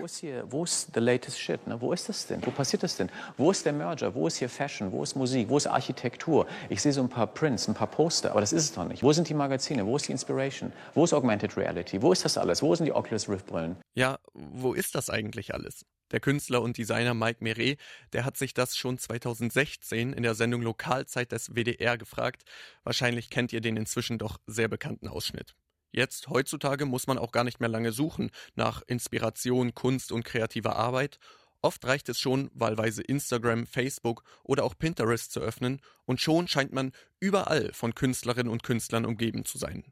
[0.00, 1.66] Wo ist hier, wo ist the latest shit?
[1.66, 1.80] Ne?
[1.80, 2.44] Wo ist das denn?
[2.44, 3.10] Wo passiert das denn?
[3.36, 4.14] Wo ist der Merger?
[4.14, 4.92] Wo ist hier Fashion?
[4.92, 5.48] Wo ist Musik?
[5.48, 6.46] Wo ist Architektur?
[6.68, 9.02] Ich sehe so ein paar Prints, ein paar Poster, aber das ist es doch nicht.
[9.02, 9.86] Wo sind die Magazine?
[9.86, 10.72] Wo ist die Inspiration?
[10.94, 12.00] Wo ist Augmented Reality?
[12.02, 12.62] Wo ist das alles?
[12.62, 13.76] Wo sind die Oculus Rift Brillen?
[13.94, 15.84] Ja, wo ist das eigentlich alles?
[16.10, 17.78] Der Künstler und Designer Mike Meret,
[18.12, 22.42] der hat sich das schon 2016 in der Sendung Lokalzeit des WDR gefragt.
[22.84, 25.54] Wahrscheinlich kennt ihr den inzwischen doch sehr bekannten Ausschnitt.
[25.94, 30.74] Jetzt, heutzutage, muss man auch gar nicht mehr lange suchen nach Inspiration, Kunst und kreativer
[30.74, 31.20] Arbeit.
[31.62, 36.72] Oft reicht es schon, wahlweise Instagram, Facebook oder auch Pinterest zu öffnen, und schon scheint
[36.72, 39.84] man überall von Künstlerinnen und Künstlern umgeben zu sein.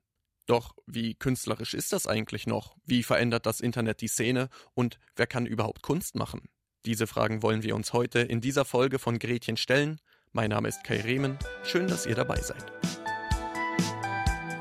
[0.47, 2.75] Doch wie künstlerisch ist das eigentlich noch?
[2.84, 4.48] Wie verändert das Internet die Szene?
[4.75, 6.48] Und wer kann überhaupt Kunst machen?
[6.84, 10.01] Diese Fragen wollen wir uns heute in dieser Folge von Gretchen stellen.
[10.33, 11.39] Mein Name ist Kai Rehmen.
[11.62, 12.73] Schön, dass ihr dabei seid.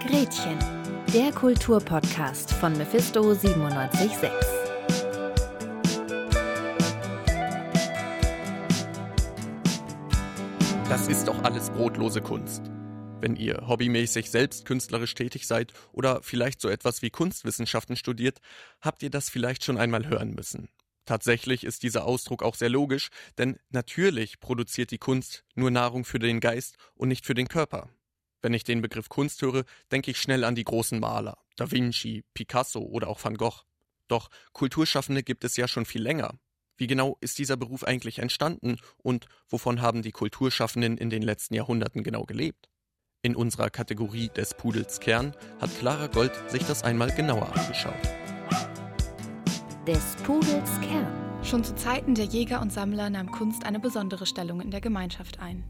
[0.05, 0.59] Gretchen,
[1.13, 4.29] der Kulturpodcast von Mephisto 976.
[10.87, 12.61] Das ist doch alles brotlose Kunst.
[13.19, 18.39] Wenn ihr hobbymäßig selbst künstlerisch tätig seid oder vielleicht so etwas wie Kunstwissenschaften studiert,
[18.79, 20.69] habt ihr das vielleicht schon einmal hören müssen.
[21.03, 26.19] Tatsächlich ist dieser Ausdruck auch sehr logisch, denn natürlich produziert die Kunst nur Nahrung für
[26.19, 27.89] den Geist und nicht für den Körper.
[28.41, 32.23] Wenn ich den Begriff Kunst höre, denke ich schnell an die großen Maler, Da Vinci,
[32.33, 33.61] Picasso oder auch Van Gogh.
[34.07, 36.33] Doch Kulturschaffende gibt es ja schon viel länger.
[36.77, 41.53] Wie genau ist dieser Beruf eigentlich entstanden und wovon haben die Kulturschaffenden in den letzten
[41.53, 42.69] Jahrhunderten genau gelebt?
[43.21, 47.93] In unserer Kategorie des Pudels Kern hat Clara Gold sich das einmal genauer angeschaut.
[49.85, 51.43] Des Pudels Kern.
[51.43, 55.39] Schon zu Zeiten der Jäger und Sammler nahm Kunst eine besondere Stellung in der Gemeinschaft
[55.39, 55.63] ein.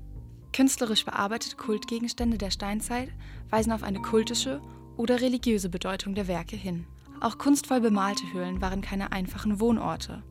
[0.54, 3.10] Künstlerisch bearbeitete Kultgegenstände der Steinzeit
[3.50, 4.62] weisen auf eine kultische
[4.98, 6.86] oder religiöse Bedeutung der Werke hin.
[7.22, 10.24] Auch kunstvoll bemalte Höhlen waren keine einfachen Wohnorte.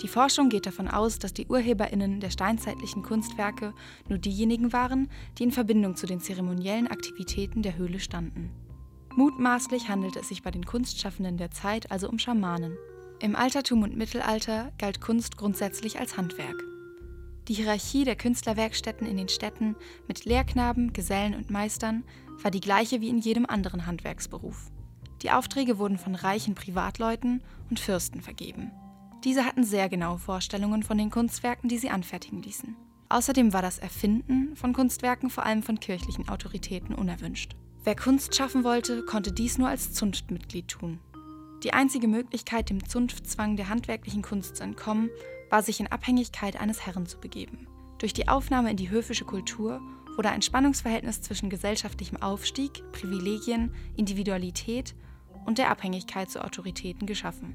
[0.00, 3.72] Die Forschung geht davon aus, dass die Urheberinnen der steinzeitlichen Kunstwerke
[4.08, 8.50] nur diejenigen waren, die in Verbindung zu den zeremoniellen Aktivitäten der Höhle standen.
[9.14, 12.76] Mutmaßlich handelte es sich bei den Kunstschaffenden der Zeit also um Schamanen.
[13.20, 16.71] Im Altertum und Mittelalter galt Kunst grundsätzlich als Handwerk.
[17.48, 19.74] Die Hierarchie der Künstlerwerkstätten in den Städten
[20.06, 22.04] mit Lehrknaben, Gesellen und Meistern
[22.40, 24.70] war die gleiche wie in jedem anderen Handwerksberuf.
[25.22, 28.70] Die Aufträge wurden von reichen Privatleuten und Fürsten vergeben.
[29.24, 32.76] Diese hatten sehr genaue Vorstellungen von den Kunstwerken, die sie anfertigen ließen.
[33.08, 37.54] Außerdem war das Erfinden von Kunstwerken vor allem von kirchlichen Autoritäten unerwünscht.
[37.84, 40.98] Wer Kunst schaffen wollte, konnte dies nur als Zunftmitglied tun.
[41.62, 45.10] Die einzige Möglichkeit, dem Zunftzwang der handwerklichen Kunst zu entkommen,
[45.52, 47.68] war sich in Abhängigkeit eines Herren zu begeben.
[47.98, 49.82] Durch die Aufnahme in die höfische Kultur
[50.16, 54.94] wurde ein Spannungsverhältnis zwischen gesellschaftlichem Aufstieg, Privilegien, Individualität
[55.44, 57.54] und der Abhängigkeit zu Autoritäten geschaffen.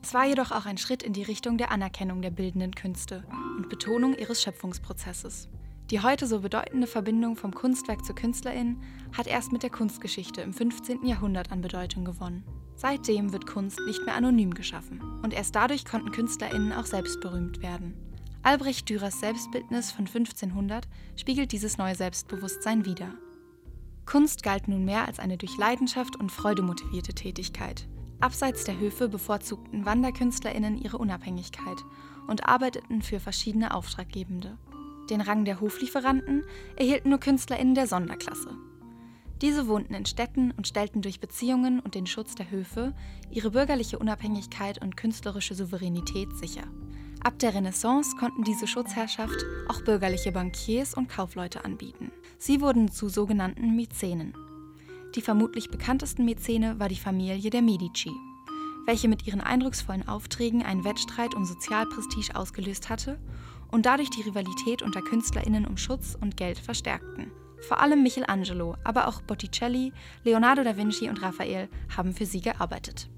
[0.00, 3.24] Es war jedoch auch ein Schritt in die Richtung der Anerkennung der bildenden Künste
[3.56, 5.48] und Betonung ihres Schöpfungsprozesses.
[5.90, 8.80] Die heute so bedeutende Verbindung vom Kunstwerk zur Künstlerin
[9.16, 11.04] hat erst mit der Kunstgeschichte im 15.
[11.04, 12.44] Jahrhundert an Bedeutung gewonnen.
[12.80, 17.60] Seitdem wird Kunst nicht mehr anonym geschaffen und erst dadurch konnten KünstlerInnen auch selbst berühmt
[17.60, 17.94] werden.
[18.44, 20.86] Albrecht Dürers Selbstbildnis von 1500
[21.16, 23.12] spiegelt dieses neue Selbstbewusstsein wider.
[24.06, 27.88] Kunst galt nun mehr als eine durch Leidenschaft und Freude motivierte Tätigkeit,
[28.20, 31.84] Abseits der Höfe bevorzugten WanderkünstlerInnen ihre Unabhängigkeit
[32.28, 34.56] und arbeiteten für verschiedene Auftraggebende.
[35.10, 36.44] Den Rang der Hoflieferanten
[36.76, 38.56] erhielten nur KünstlerInnen der Sonderklasse.
[39.40, 42.92] Diese wohnten in Städten und stellten durch Beziehungen und den Schutz der Höfe
[43.30, 46.64] ihre bürgerliche Unabhängigkeit und künstlerische Souveränität sicher.
[47.22, 52.10] Ab der Renaissance konnten diese Schutzherrschaft auch bürgerliche Bankiers und Kaufleute anbieten.
[52.38, 54.34] Sie wurden zu sogenannten Mäzenen.
[55.14, 58.12] Die vermutlich bekanntesten Mäzene war die Familie der Medici,
[58.86, 63.18] welche mit ihren eindrucksvollen Aufträgen einen Wettstreit um Sozialprestige ausgelöst hatte
[63.70, 67.30] und dadurch die Rivalität unter KünstlerInnen um Schutz und Geld verstärkten.
[67.60, 69.92] Vor allem Michelangelo, aber auch Botticelli,
[70.24, 73.08] Leonardo da Vinci und Raphael haben für sie gearbeitet.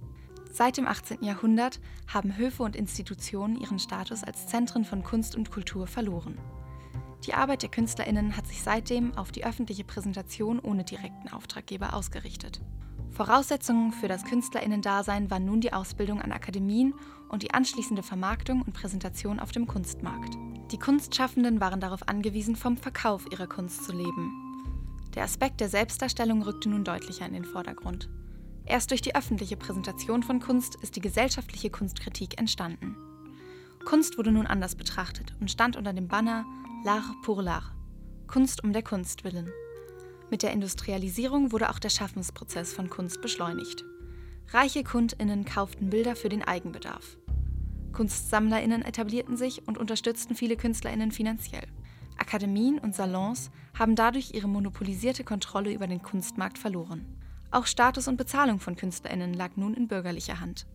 [0.51, 1.23] Seit dem 18.
[1.23, 6.38] Jahrhundert haben Höfe und Institutionen ihren Status als Zentren von Kunst und Kultur verloren.
[7.26, 12.61] Die Arbeit der KünstlerInnen hat sich seitdem auf die öffentliche Präsentation ohne direkten Auftraggeber ausgerichtet.
[13.11, 16.94] Voraussetzungen für das KünstlerInnen-Dasein waren nun die Ausbildung an Akademien
[17.31, 20.35] und die anschließende Vermarktung und Präsentation auf dem Kunstmarkt.
[20.73, 24.32] Die Kunstschaffenden waren darauf angewiesen, vom Verkauf ihrer Kunst zu leben.
[25.15, 28.09] Der Aspekt der Selbstdarstellung rückte nun deutlicher in den Vordergrund.
[28.67, 32.97] Erst durch die öffentliche Präsentation von Kunst ist die gesellschaftliche Kunstkritik entstanden.
[33.85, 36.44] Kunst wurde nun anders betrachtet und stand unter dem Banner
[36.85, 37.73] L'art pour l'art.
[38.26, 39.50] Kunst um der Kunst willen.
[40.31, 43.85] Mit der Industrialisierung wurde auch der Schaffensprozess von Kunst beschleunigt.
[44.52, 47.17] Reiche KundInnen kauften Bilder für den Eigenbedarf.
[47.93, 51.69] KunstsammlerInnen etablierten sich und unterstützten viele KünstlerInnen finanziell.
[52.19, 57.06] Akademien und Salons haben dadurch ihre monopolisierte Kontrolle über den Kunstmarkt verloren.
[57.52, 60.67] Auch Status und Bezahlung von KünstlerInnen lag nun in bürgerlicher Hand.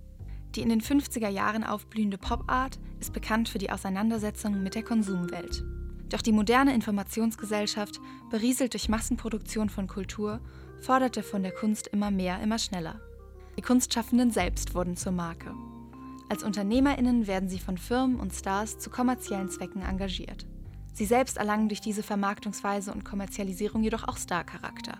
[0.56, 5.66] Die in den 50er Jahren aufblühende Pop-Art ist bekannt für die Auseinandersetzung mit der Konsumwelt.
[6.08, 8.00] Doch die moderne Informationsgesellschaft,
[8.30, 10.40] berieselt durch Massenproduktion von Kultur,
[10.80, 13.02] forderte von der Kunst immer mehr, immer schneller.
[13.58, 15.54] Die Kunstschaffenden selbst wurden zur Marke.
[16.28, 20.46] Als UnternehmerInnen werden sie von Firmen und Stars zu kommerziellen Zwecken engagiert.
[20.94, 24.98] Sie selbst erlangen durch diese Vermarktungsweise und Kommerzialisierung jedoch auch Star-Charakter.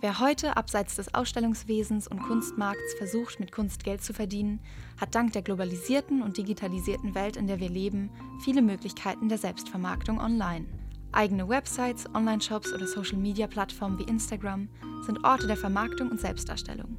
[0.00, 4.60] Wer heute abseits des Ausstellungswesens und Kunstmarkts versucht, mit Kunst Geld zu verdienen,
[5.00, 8.10] hat dank der globalisierten und digitalisierten Welt, in der wir leben,
[8.44, 10.66] viele Möglichkeiten der Selbstvermarktung online.
[11.12, 14.68] Eigene Websites, Online-Shops oder Social-Media-Plattformen wie Instagram
[15.06, 16.96] sind Orte der Vermarktung und Selbstdarstellung.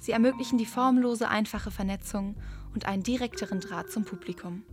[0.00, 2.36] Sie ermöglichen die formlose, einfache Vernetzung
[2.74, 4.64] und einen direkteren Draht zum Publikum.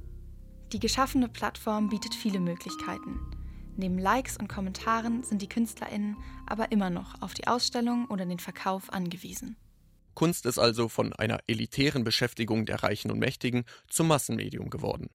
[0.72, 3.20] Die geschaffene Plattform bietet viele Möglichkeiten.
[3.76, 8.40] Neben Likes und Kommentaren sind die KünstlerInnen aber immer noch auf die Ausstellung oder den
[8.40, 9.56] Verkauf angewiesen.
[10.16, 15.10] Kunst ist also von einer elitären Beschäftigung der Reichen und Mächtigen zum Massenmedium geworden.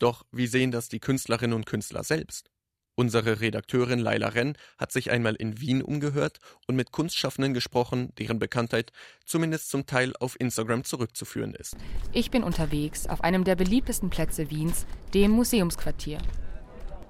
[0.00, 2.50] Doch wie sehen das die Künstlerinnen und Künstler selbst?
[3.00, 6.38] Unsere Redakteurin Laila Renn hat sich einmal in Wien umgehört
[6.68, 8.92] und mit Kunstschaffenden gesprochen, deren Bekanntheit
[9.24, 11.78] zumindest zum Teil auf Instagram zurückzuführen ist.
[12.12, 16.18] Ich bin unterwegs auf einem der beliebtesten Plätze Wiens, dem Museumsquartier.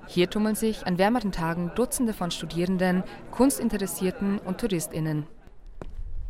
[0.07, 3.03] Hier tummeln sich an wärmeren Tagen Dutzende von Studierenden,
[3.33, 5.27] Kunstinteressierten und TouristInnen.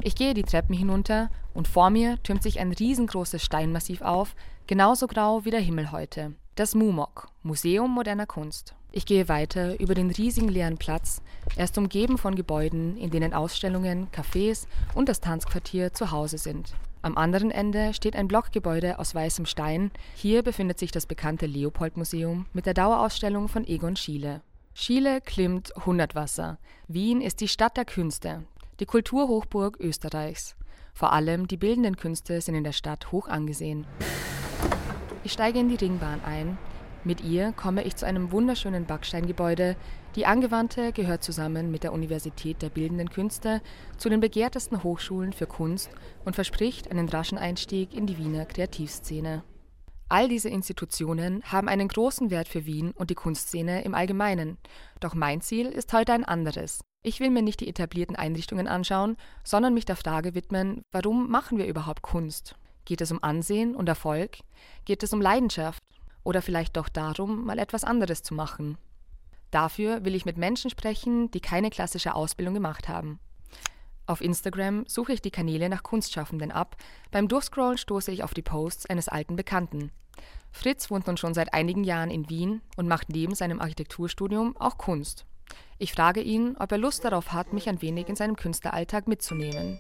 [0.02, 4.34] Ich gehe die Treppen hinunter und vor mir türmt sich ein riesengroßes Steinmassiv auf,
[4.66, 6.32] genauso grau wie der Himmel heute.
[6.54, 8.74] Das MUMOC, Museum moderner Kunst.
[8.92, 11.22] Ich gehe weiter über den riesigen leeren Platz.
[11.56, 16.74] Er ist umgeben von Gebäuden, in denen Ausstellungen, Cafés und das Tanzquartier zu Hause sind.
[17.02, 19.90] Am anderen Ende steht ein Blockgebäude aus weißem Stein.
[20.14, 24.42] Hier befindet sich das bekannte Leopold-Museum mit der Dauerausstellung von Egon Schiele.
[24.74, 26.58] Schiele klimmt Hundertwasser.
[26.88, 28.42] Wien ist die Stadt der Künste,
[28.80, 30.56] die Kulturhochburg Österreichs.
[30.92, 33.86] Vor allem die bildenden Künste sind in der Stadt hoch angesehen.
[35.22, 36.58] Ich steige in die Ringbahn ein.
[37.02, 39.76] Mit ihr komme ich zu einem wunderschönen Backsteingebäude.
[40.16, 43.62] Die Angewandte gehört zusammen mit der Universität der Bildenden Künste
[43.96, 45.90] zu den begehrtesten Hochschulen für Kunst
[46.26, 49.42] und verspricht einen raschen Einstieg in die Wiener Kreativszene.
[50.10, 54.58] All diese Institutionen haben einen großen Wert für Wien und die Kunstszene im Allgemeinen.
[54.98, 56.80] Doch mein Ziel ist heute ein anderes.
[57.02, 61.56] Ich will mir nicht die etablierten Einrichtungen anschauen, sondern mich der Frage widmen, warum machen
[61.56, 62.56] wir überhaupt Kunst?
[62.84, 64.38] Geht es um Ansehen und Erfolg?
[64.84, 65.80] Geht es um Leidenschaft?
[66.24, 68.76] Oder vielleicht doch darum, mal etwas anderes zu machen.
[69.50, 73.18] Dafür will ich mit Menschen sprechen, die keine klassische Ausbildung gemacht haben.
[74.06, 76.76] Auf Instagram suche ich die Kanäle nach Kunstschaffenden ab.
[77.10, 79.92] Beim Durchscrollen stoße ich auf die Posts eines alten Bekannten.
[80.50, 84.78] Fritz wohnt nun schon seit einigen Jahren in Wien und macht neben seinem Architekturstudium auch
[84.78, 85.26] Kunst.
[85.78, 89.78] Ich frage ihn, ob er Lust darauf hat, mich ein wenig in seinem Künstleralltag mitzunehmen.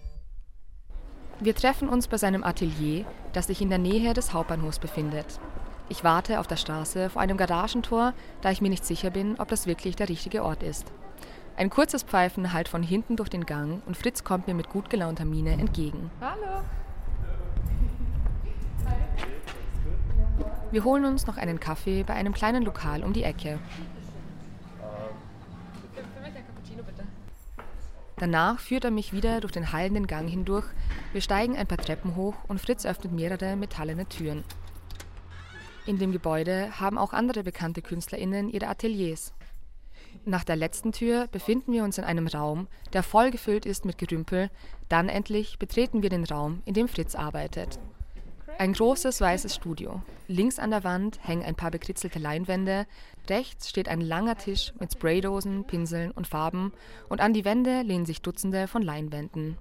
[1.40, 5.40] Wir treffen uns bei seinem Atelier, das sich in der Nähe des Hauptbahnhofs befindet.
[5.90, 9.48] Ich warte auf der Straße vor einem Garagentor, da ich mir nicht sicher bin, ob
[9.48, 10.86] das wirklich der richtige Ort ist.
[11.56, 14.88] Ein kurzes Pfeifen hallt von hinten durch den Gang und Fritz kommt mir mit gut
[14.88, 16.12] gelaunter Miene entgegen.
[16.20, 16.62] Hallo.
[20.70, 23.58] Wir holen uns noch einen Kaffee bei einem kleinen Lokal um die Ecke.
[28.16, 30.66] Danach führt er mich wieder durch den hallenden Gang hindurch.
[31.12, 34.44] Wir steigen ein paar Treppen hoch und Fritz öffnet mehrere metallene Türen.
[35.90, 39.32] In dem Gebäude haben auch andere bekannte KünstlerInnen ihre Ateliers.
[40.24, 43.98] Nach der letzten Tür befinden wir uns in einem Raum, der voll gefüllt ist mit
[43.98, 44.50] Gerümpel.
[44.88, 47.80] Dann endlich betreten wir den Raum, in dem Fritz arbeitet.
[48.56, 50.00] Ein großes weißes Studio.
[50.28, 52.86] Links an der Wand hängen ein paar bekritzelte Leinwände.
[53.28, 56.72] Rechts steht ein langer Tisch mit Spraydosen, Pinseln und Farben.
[57.08, 59.58] Und an die Wände lehnen sich Dutzende von Leinwänden.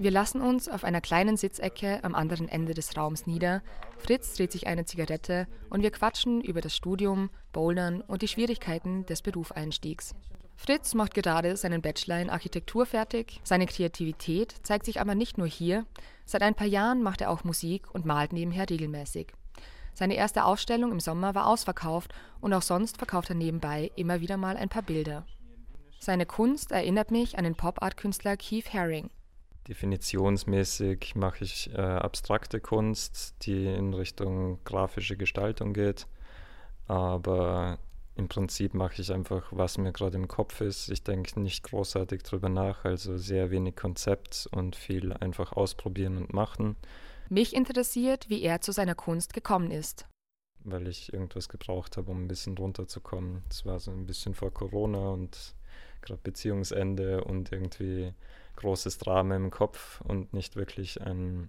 [0.00, 3.62] Wir lassen uns auf einer kleinen Sitzecke am anderen Ende des Raums nieder.
[3.98, 9.06] Fritz dreht sich eine Zigarette und wir quatschen über das Studium, Bouldern und die Schwierigkeiten
[9.06, 10.14] des Berufseinstiegs.
[10.54, 13.40] Fritz macht gerade seinen Bachelor in Architektur fertig.
[13.42, 15.84] Seine Kreativität zeigt sich aber nicht nur hier.
[16.24, 19.32] Seit ein paar Jahren macht er auch Musik und malt nebenher regelmäßig.
[19.94, 24.36] Seine erste Ausstellung im Sommer war ausverkauft und auch sonst verkauft er nebenbei immer wieder
[24.36, 25.26] mal ein paar Bilder.
[25.98, 29.10] Seine Kunst erinnert mich an den Pop-Art-Künstler Keith Haring.
[29.68, 36.06] Definitionsmäßig mache ich äh, abstrakte Kunst, die in Richtung grafische Gestaltung geht.
[36.86, 37.78] Aber
[38.18, 40.90] Im Prinzip mache ich einfach, was mir gerade im Kopf ist.
[40.90, 46.32] Ich denke nicht großartig drüber nach, also sehr wenig Konzept und viel einfach ausprobieren und
[46.32, 46.74] machen.
[47.28, 50.08] Mich interessiert, wie er zu seiner Kunst gekommen ist.
[50.64, 53.44] Weil ich irgendwas gebraucht habe, um ein bisschen runterzukommen.
[53.50, 55.54] Es war so ein bisschen vor Corona und
[56.02, 58.14] gerade Beziehungsende und irgendwie
[58.58, 61.48] großes Drama im Kopf und nicht wirklich ein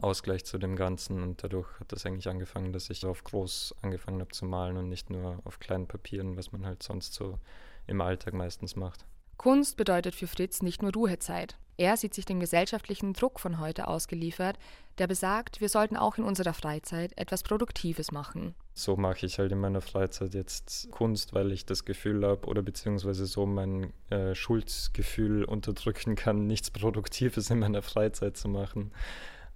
[0.00, 1.22] Ausgleich zu dem Ganzen.
[1.22, 4.88] Und dadurch hat das eigentlich angefangen, dass ich auf groß angefangen habe zu malen und
[4.88, 7.38] nicht nur auf kleinen Papieren, was man halt sonst so
[7.86, 9.04] im Alltag meistens macht.
[9.36, 11.56] Kunst bedeutet für Fritz nicht nur Ruhezeit.
[11.76, 14.58] Er sieht sich dem gesellschaftlichen Druck von heute ausgeliefert,
[14.98, 18.54] der besagt, wir sollten auch in unserer Freizeit etwas Produktives machen.
[18.74, 22.62] So mache ich halt in meiner Freizeit jetzt Kunst, weil ich das Gefühl habe oder
[22.62, 28.92] beziehungsweise so mein äh, Schuldgefühl unterdrücken kann, nichts Produktives in meiner Freizeit zu machen.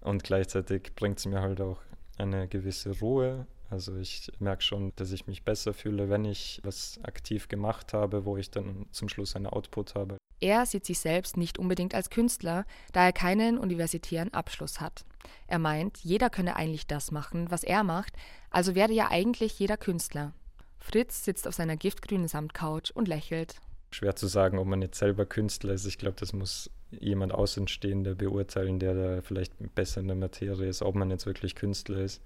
[0.00, 1.80] Und gleichzeitig bringt es mir halt auch
[2.18, 3.46] eine gewisse Ruhe.
[3.70, 8.26] Also ich merke schon, dass ich mich besser fühle, wenn ich was aktiv gemacht habe,
[8.26, 10.16] wo ich dann zum Schluss einen Output habe.
[10.40, 15.04] Er sieht sich selbst nicht unbedingt als Künstler, da er keinen universitären Abschluss hat.
[15.46, 18.14] Er meint, jeder könne eigentlich das machen, was er macht,
[18.50, 20.32] also werde ja eigentlich jeder Künstler.
[20.78, 23.60] Fritz sitzt auf seiner giftgrünen Samtcouch und lächelt.
[23.92, 25.86] Schwer zu sagen, ob man jetzt selber Künstler ist.
[25.86, 30.82] Ich glaube, das muss jemand Außenstehender beurteilen, der da vielleicht besser in der Materie ist,
[30.82, 32.22] ob man jetzt wirklich Künstler ist.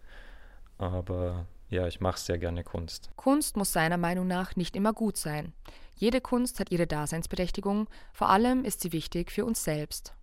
[0.79, 3.11] Aber ja, ich mache sehr gerne Kunst.
[3.17, 5.53] Kunst muss seiner Meinung nach nicht immer gut sein.
[5.97, 10.15] Jede Kunst hat ihre Daseinsberechtigung, vor allem ist sie wichtig für uns selbst.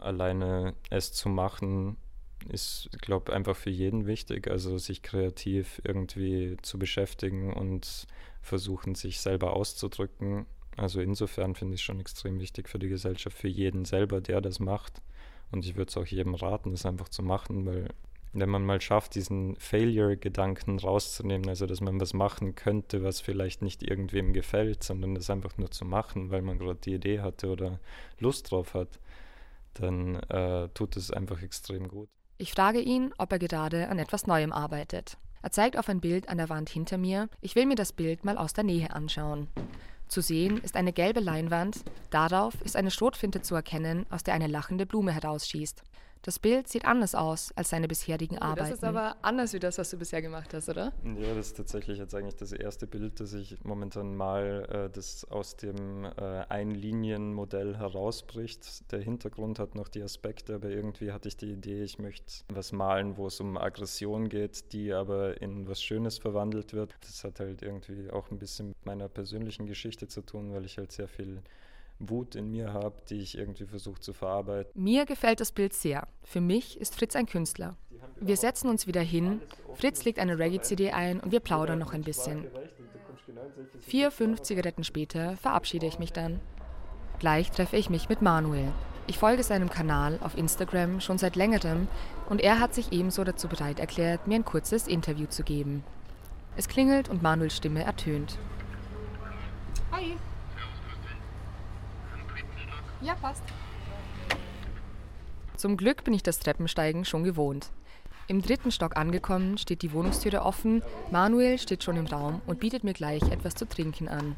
[0.00, 1.96] Alleine es zu machen,
[2.48, 4.48] ist, glaube ich, einfach für jeden wichtig.
[4.48, 8.06] Also sich kreativ irgendwie zu beschäftigen und
[8.42, 10.46] versuchen, sich selber auszudrücken
[10.80, 14.40] also insofern finde ich es schon extrem wichtig für die Gesellschaft, für jeden selber, der
[14.40, 15.02] das macht.
[15.50, 17.88] Und ich würde es auch jedem raten, das einfach zu machen, weil
[18.32, 23.60] wenn man mal schafft, diesen Failure-Gedanken rauszunehmen, also dass man was machen könnte, was vielleicht
[23.60, 27.48] nicht irgendwem gefällt, sondern das einfach nur zu machen, weil man gerade die Idee hatte
[27.48, 27.80] oder
[28.20, 29.00] Lust drauf hat,
[29.74, 32.08] dann äh, tut es einfach extrem gut.
[32.40, 35.18] Ich frage ihn, ob er gerade an etwas Neuem arbeitet.
[35.42, 37.28] Er zeigt auf ein Bild an der Wand hinter mir.
[37.42, 39.48] Ich will mir das Bild mal aus der Nähe anschauen.
[40.08, 44.46] Zu sehen ist eine gelbe Leinwand, darauf ist eine Schrotfinte zu erkennen, aus der eine
[44.46, 45.82] lachende Blume herausschießt.
[46.22, 48.70] Das Bild sieht anders aus als seine bisherigen oh, Arbeiten.
[48.70, 50.92] Das ist aber anders wie das, was du bisher gemacht hast, oder?
[51.18, 55.24] Ja, das ist tatsächlich jetzt eigentlich das erste Bild, das ich momentan mal, äh, das
[55.30, 58.92] aus dem äh, Einlinienmodell herausbricht.
[58.92, 62.72] Der Hintergrund hat noch die Aspekte, aber irgendwie hatte ich die Idee, ich möchte was
[62.72, 66.94] malen, wo es um Aggression geht, die aber in was Schönes verwandelt wird.
[67.00, 70.76] Das hat halt irgendwie auch ein bisschen mit meiner persönlichen Geschichte zu tun, weil ich
[70.76, 71.42] halt sehr viel
[72.00, 74.72] Wut in mir habe, die ich irgendwie versuche zu verarbeiten.
[74.74, 76.08] Mir gefällt das Bild sehr.
[76.24, 77.76] Für mich ist Fritz ein Künstler.
[78.18, 79.40] Wir setzen uns wieder hin,
[79.74, 82.46] Fritz legt eine Reggae-CD ein und wir plaudern noch ein bisschen.
[83.80, 86.40] Vier, fünf Zigaretten später verabschiede ich mich dann.
[87.18, 88.72] Gleich treffe ich mich mit Manuel.
[89.06, 91.88] Ich folge seinem Kanal auf Instagram schon seit längerem
[92.28, 95.84] und er hat sich ebenso dazu bereit erklärt, mir ein kurzes Interview zu geben.
[96.56, 98.38] Es klingelt und Manuels Stimme ertönt.
[99.92, 100.16] Hi.
[103.02, 103.42] Ja, passt.
[105.56, 107.70] Zum Glück bin ich das Treppensteigen schon gewohnt.
[108.28, 110.82] Im dritten Stock angekommen, steht die Wohnungstüre offen.
[111.10, 114.36] Manuel steht schon im Raum und bietet mir gleich etwas zu trinken an.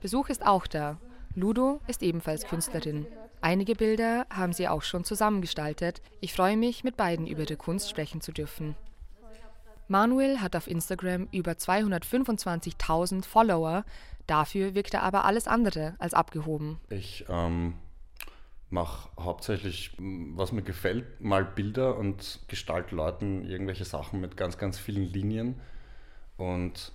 [0.00, 0.96] Besuch ist auch da.
[1.34, 3.06] Ludo ist ebenfalls Künstlerin.
[3.40, 6.00] Einige Bilder haben sie auch schon zusammengestaltet.
[6.20, 8.74] Ich freue mich, mit beiden über ihre Kunst sprechen zu dürfen.
[9.88, 13.84] Manuel hat auf Instagram über 225.000 Follower.
[14.26, 16.78] Dafür wirkt er aber alles andere als abgehoben.
[16.90, 17.74] Ich ähm,
[18.70, 24.78] mache hauptsächlich, was mir gefällt, mal Bilder und gestalte Leuten irgendwelche Sachen mit ganz, ganz
[24.78, 25.60] vielen Linien
[26.36, 26.92] und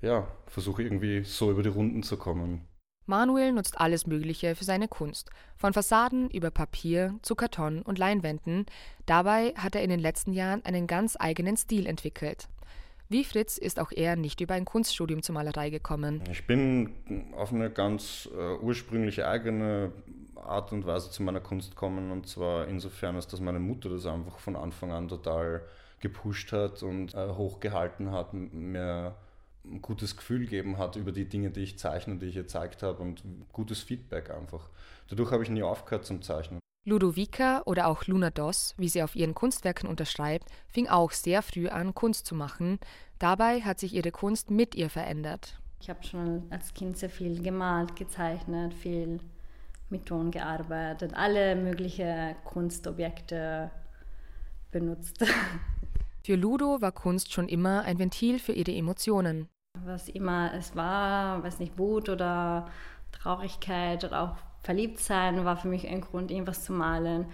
[0.00, 2.66] ja, versuche irgendwie so über die Runden zu kommen.
[3.06, 8.66] Manuel nutzt alles Mögliche für seine Kunst, von Fassaden über Papier zu Karton und Leinwänden.
[9.06, 12.48] Dabei hat er in den letzten Jahren einen ganz eigenen Stil entwickelt.
[13.10, 16.22] Wie Fritz ist auch er nicht über ein Kunststudium zur Malerei gekommen.
[16.30, 16.92] Ich bin
[17.34, 19.92] auf eine ganz äh, ursprüngliche eigene
[20.36, 24.38] Art und Weise zu meiner Kunst gekommen und zwar insofern, dass meine Mutter das einfach
[24.38, 25.62] von Anfang an total
[26.00, 29.16] gepusht hat und äh, hochgehalten hat, mir
[29.64, 33.02] ein gutes Gefühl gegeben hat über die Dinge, die ich zeichne, die ich gezeigt habe
[33.02, 33.22] und
[33.52, 34.68] gutes Feedback einfach.
[35.08, 36.60] Dadurch habe ich nie aufgehört zum Zeichnen.
[36.88, 41.68] Ludovica oder auch Luna Doss, wie sie auf ihren Kunstwerken unterschreibt, fing auch sehr früh
[41.68, 42.78] an, Kunst zu machen.
[43.18, 45.60] Dabei hat sich ihre Kunst mit ihr verändert.
[45.80, 49.20] Ich habe schon als Kind sehr viel gemalt, gezeichnet, viel
[49.90, 53.70] mit Ton gearbeitet, alle möglichen Kunstobjekte
[54.70, 55.24] benutzt.
[56.24, 59.48] Für Ludo war Kunst schon immer ein Ventil für ihre Emotionen.
[59.82, 62.68] Was immer es war, weiß nicht, Wut oder
[63.12, 64.36] Traurigkeit oder auch
[64.68, 67.24] Verliebtsein war für mich ein Grund, irgendwas zu malen.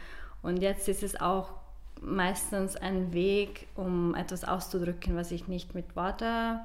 [0.41, 1.55] Und jetzt ist es auch
[2.01, 6.61] meistens ein Weg, um etwas auszudrücken, was ich nicht mit Worten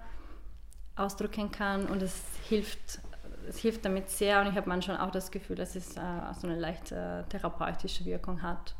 [0.95, 1.87] ausdrücken kann.
[1.87, 2.99] Und es hilft,
[3.47, 4.41] es hilft damit sehr.
[4.41, 6.01] Und ich habe manchmal auch das Gefühl, dass es äh,
[6.39, 8.75] so eine leichte therapeutische Wirkung hat.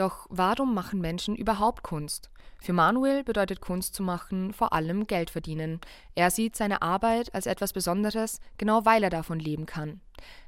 [0.00, 2.30] Doch warum machen Menschen überhaupt Kunst?
[2.62, 5.78] Für Manuel bedeutet Kunst zu machen vor allem Geld verdienen.
[6.14, 10.00] Er sieht seine Arbeit als etwas Besonderes, genau weil er davon leben kann.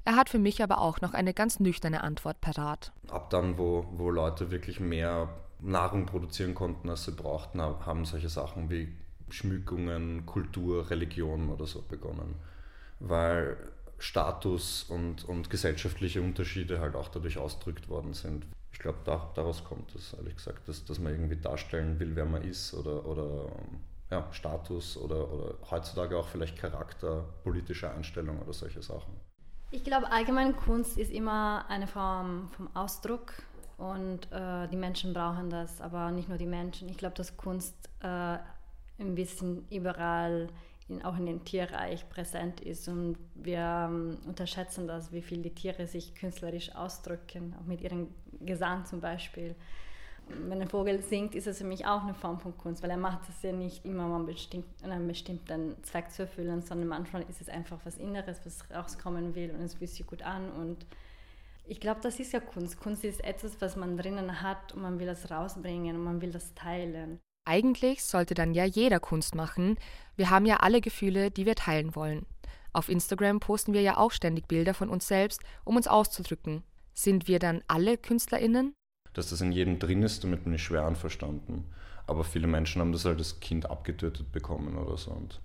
[0.07, 2.93] Er hat für mich aber auch noch eine ganz nüchterne Antwort parat.
[3.11, 5.29] Ab dann, wo, wo Leute wirklich mehr
[5.61, 8.97] Nahrung produzieren konnten, als sie brauchten, haben solche Sachen wie
[9.29, 12.37] Schmückungen, Kultur, Religion oder so begonnen.
[13.01, 13.59] Weil
[14.02, 18.44] Status und, und gesellschaftliche Unterschiede halt auch dadurch ausgedrückt worden sind.
[18.73, 22.25] Ich glaube, da, daraus kommt es, ehrlich gesagt, dass, dass man irgendwie darstellen will, wer
[22.25, 23.52] man ist oder, oder
[24.11, 29.14] ja, Status oder, oder heutzutage auch vielleicht Charakter, politische Einstellung oder solche Sachen.
[29.71, 33.32] Ich glaube, allgemein Kunst ist immer eine Form vom Ausdruck
[33.78, 36.88] und äh, die Menschen brauchen das, aber nicht nur die Menschen.
[36.88, 38.38] Ich glaube, dass Kunst äh,
[38.99, 40.49] ein bisschen überall,
[40.89, 45.55] in, auch in dem Tierreich präsent ist und wir ähm, unterschätzen das, wie viel die
[45.55, 48.09] Tiere sich künstlerisch ausdrücken, auch mit ihrem
[48.41, 49.55] Gesang zum Beispiel.
[50.29, 52.97] Wenn ein Vogel singt, ist es für mich auch eine Form von Kunst, weil er
[52.97, 57.23] macht es ja nicht immer, um einen, bestimmt, einen bestimmten Zweck zu erfüllen, sondern manchmal
[57.29, 60.87] ist es einfach was Inneres, was rauskommen will und es fühlt sich gut an und
[61.65, 62.81] ich glaube, das ist ja Kunst.
[62.81, 66.33] Kunst ist etwas, was man drinnen hat und man will das rausbringen und man will
[66.33, 67.21] das teilen.
[67.45, 69.77] Eigentlich sollte dann ja jeder Kunst machen.
[70.17, 72.27] Wir haben ja alle Gefühle, die wir teilen wollen.
[72.73, 76.63] Auf Instagram posten wir ja auch ständig Bilder von uns selbst, um uns auszudrücken.
[76.95, 78.75] Sind wir dann alle KünstlerInnen?
[79.13, 81.65] Dass das in jedem drin ist, damit bin ich schwer anverstanden.
[82.07, 85.41] Aber viele Menschen haben das halt als Kind abgetötet bekommen oder so und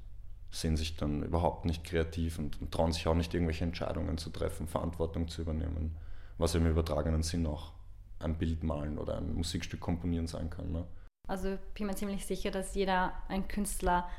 [0.52, 4.30] sehen sich dann überhaupt nicht kreativ und, und trauen sich auch nicht, irgendwelche Entscheidungen zu
[4.30, 5.98] treffen, Verantwortung zu übernehmen
[6.38, 7.74] was im übertragenen Sinn auch
[8.20, 10.72] ein Bild malen oder ein Musikstück komponieren sein kann.
[10.72, 10.86] Ne?
[11.28, 14.10] Also bin mir ziemlich sicher, dass jeder ein Künstler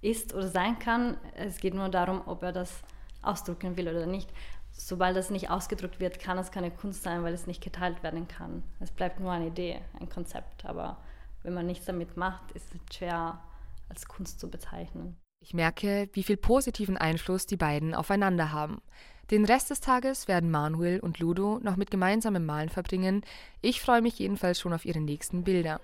[0.00, 1.16] ist oder sein kann.
[1.34, 2.82] Es geht nur darum, ob er das
[3.22, 4.30] ausdrücken will oder nicht.
[4.70, 8.28] Sobald das nicht ausgedrückt wird, kann es keine Kunst sein, weil es nicht geteilt werden
[8.28, 8.62] kann.
[8.78, 10.64] Es bleibt nur eine Idee, ein Konzept.
[10.66, 10.98] Aber
[11.42, 13.40] wenn man nichts damit macht, ist es schwer
[13.88, 15.16] als Kunst zu bezeichnen.
[15.40, 18.80] Ich merke, wie viel positiven Einfluss die beiden aufeinander haben.
[19.30, 23.22] Den Rest des Tages werden Manuel und Ludo noch mit gemeinsamem Malen verbringen.
[23.60, 25.80] Ich freue mich jedenfalls schon auf ihre nächsten Bilder.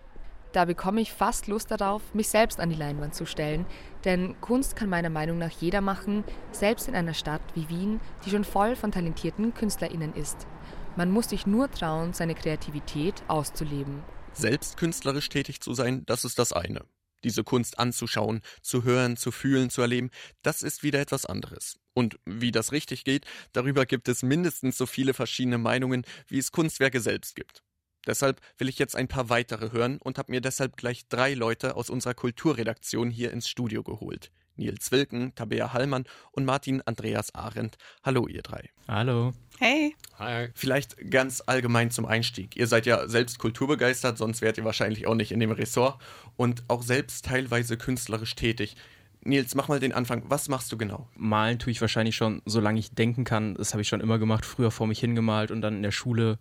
[0.55, 3.67] Da bekomme ich fast Lust darauf, mich selbst an die Leinwand zu stellen,
[4.05, 8.31] denn Kunst kann meiner Meinung nach jeder machen, selbst in einer Stadt wie Wien, die
[8.31, 10.47] schon voll von talentierten Künstlerinnen ist.
[10.95, 14.05] Man muss sich nur trauen, seine Kreativität auszuleben.
[14.33, 16.85] Selbst künstlerisch tätig zu sein, das ist das eine.
[17.25, 20.11] Diese Kunst anzuschauen, zu hören, zu fühlen, zu erleben,
[20.43, 21.81] das ist wieder etwas anderes.
[21.95, 26.53] Und wie das richtig geht, darüber gibt es mindestens so viele verschiedene Meinungen, wie es
[26.53, 27.64] Kunstwerke selbst gibt.
[28.07, 31.77] Deshalb will ich jetzt ein paar weitere hören und habe mir deshalb gleich drei Leute
[31.77, 34.31] aus unserer Kulturredaktion hier ins Studio geholt.
[34.57, 37.77] Nils Wilken, Tabea Hallmann und Martin Andreas Arendt.
[38.05, 38.71] Hallo, ihr drei.
[38.87, 39.33] Hallo.
[39.59, 39.97] Hey.
[40.19, 40.49] Hi.
[40.55, 42.57] Vielleicht ganz allgemein zum Einstieg.
[42.57, 46.01] Ihr seid ja selbst kulturbegeistert, sonst wärt ihr wahrscheinlich auch nicht in dem Ressort
[46.37, 48.77] und auch selbst teilweise künstlerisch tätig.
[49.23, 50.23] Nils, mach mal den Anfang.
[50.29, 51.09] Was machst du genau?
[51.17, 53.55] Malen tue ich wahrscheinlich schon, solange ich denken kann.
[53.55, 56.39] Das habe ich schon immer gemacht, früher vor mich hingemalt und dann in der Schule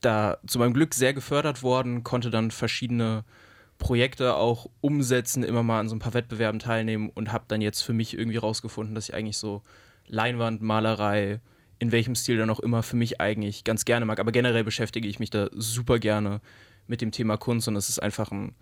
[0.00, 3.24] da zu meinem Glück sehr gefördert worden, konnte dann verschiedene
[3.78, 7.82] Projekte auch umsetzen, immer mal an so ein paar Wettbewerben teilnehmen und habe dann jetzt
[7.82, 9.62] für mich irgendwie rausgefunden, dass ich eigentlich so
[10.06, 11.40] Leinwandmalerei,
[11.78, 14.18] in welchem Stil dann auch immer, für mich eigentlich ganz gerne mag.
[14.18, 16.40] Aber generell beschäftige ich mich da super gerne
[16.86, 18.54] mit dem Thema Kunst und es ist einfach ein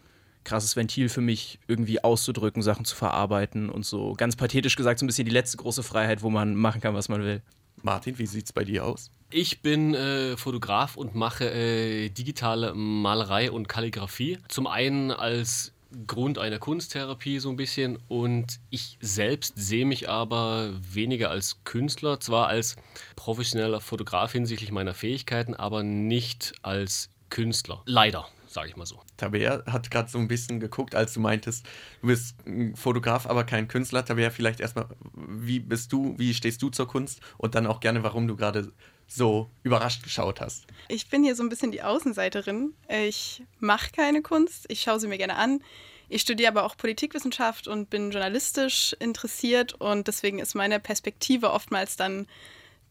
[0.42, 5.04] krasses Ventil für mich, irgendwie auszudrücken, Sachen zu verarbeiten und so ganz pathetisch gesagt, so
[5.04, 7.42] ein bisschen die letzte große Freiheit, wo man machen kann, was man will.
[7.82, 9.10] Martin, wie sieht's bei dir aus?
[9.36, 14.38] Ich bin äh, Fotograf und mache äh, digitale Malerei und Kalligrafie.
[14.46, 15.72] Zum einen als
[16.06, 22.20] Grund einer Kunsttherapie so ein bisschen und ich selbst sehe mich aber weniger als Künstler,
[22.20, 22.76] zwar als
[23.16, 27.82] professioneller Fotograf hinsichtlich meiner Fähigkeiten, aber nicht als Künstler.
[27.86, 29.02] Leider sage ich mal so.
[29.16, 31.66] Tabea hat gerade so ein bisschen geguckt, als du meintest,
[32.00, 34.04] du bist ein Fotograf, aber kein Künstler.
[34.04, 38.02] Tabea, vielleicht erstmal, wie bist du, wie stehst du zur Kunst und dann auch gerne,
[38.02, 38.72] warum du gerade
[39.06, 40.66] so überrascht geschaut hast.
[40.88, 42.72] Ich bin hier so ein bisschen die Außenseiterin.
[42.88, 45.60] Ich mache keine Kunst, ich schaue sie mir gerne an.
[46.08, 51.96] Ich studiere aber auch Politikwissenschaft und bin journalistisch interessiert und deswegen ist meine Perspektive oftmals
[51.96, 52.26] dann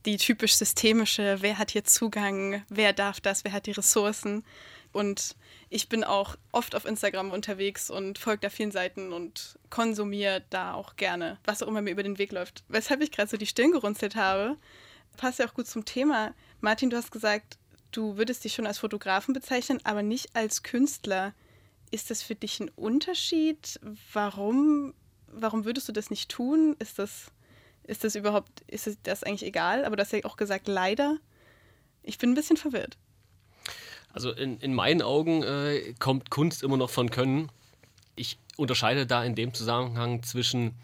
[0.05, 4.43] die typisch systemische, wer hat hier Zugang, wer darf das, wer hat die Ressourcen.
[4.93, 5.35] Und
[5.69, 10.75] ich bin auch oft auf Instagram unterwegs und folge da vielen Seiten und konsumiere da
[10.75, 12.63] auch gerne, was auch immer mir über den Weg läuft.
[12.69, 14.55] Weshalb ich gerade so die Stirn gerunzelt habe,
[15.17, 16.33] passt ja auch gut zum Thema.
[16.61, 17.57] Martin, du hast gesagt,
[17.91, 21.33] du würdest dich schon als Fotografen bezeichnen, aber nicht als Künstler.
[21.89, 23.79] Ist das für dich ein Unterschied?
[24.13, 24.93] Warum,
[25.27, 26.75] warum würdest du das nicht tun?
[26.77, 27.31] Ist das,
[27.83, 29.85] ist das überhaupt, ist das eigentlich egal?
[29.85, 31.17] Aber du hast ja auch gesagt, leider.
[32.03, 32.97] Ich bin ein bisschen verwirrt.
[34.13, 37.51] Also in, in meinen Augen äh, kommt Kunst immer noch von Können.
[38.15, 40.75] Ich unterscheide da in dem Zusammenhang zwischen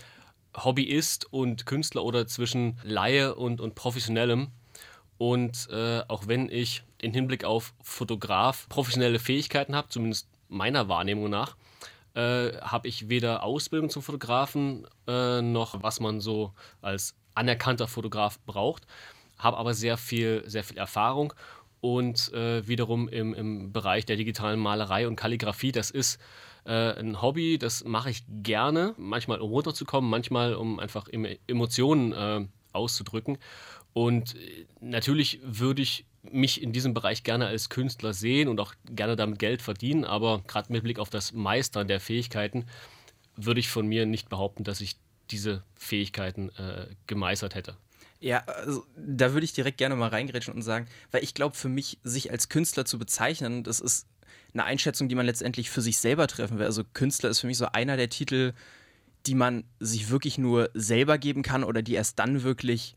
[0.58, 4.48] Hobbyist und Künstler oder zwischen Laie und, und Professionellem.
[5.20, 11.30] Und äh, auch wenn ich im Hinblick auf Fotograf professionelle Fähigkeiten habe, zumindest meiner Wahrnehmung
[11.30, 11.56] nach,
[12.16, 18.40] äh, habe ich weder Ausbildung zum Fotografen äh, noch was man so als anerkannter Fotograf
[18.46, 18.88] braucht,
[19.38, 21.34] habe aber sehr viel, sehr viel Erfahrung
[21.82, 25.72] und äh, wiederum im, im Bereich der digitalen Malerei und Kalligrafie.
[25.72, 26.20] Das ist
[26.66, 31.08] äh, ein Hobby, das mache ich gerne, manchmal um runterzukommen, manchmal um einfach
[31.48, 33.38] Emotionen äh, auszudrücken.
[33.94, 38.74] Und äh, natürlich würde ich mich in diesem Bereich gerne als Künstler sehen und auch
[38.86, 42.66] gerne damit Geld verdienen, aber gerade mit Blick auf das Meistern der Fähigkeiten
[43.36, 44.98] würde ich von mir nicht behaupten, dass ich
[45.32, 47.78] diese Fähigkeiten äh, gemeistert hätte.
[48.22, 51.70] Ja, also, da würde ich direkt gerne mal reingrätschen und sagen, weil ich glaube, für
[51.70, 54.08] mich, sich als Künstler zu bezeichnen, das ist
[54.54, 56.66] eine Einschätzung, die man letztendlich für sich selber treffen will.
[56.66, 58.54] Also Künstler ist für mich so einer der Titel,
[59.26, 62.96] die man sich wirklich nur selber geben kann oder die erst dann wirklich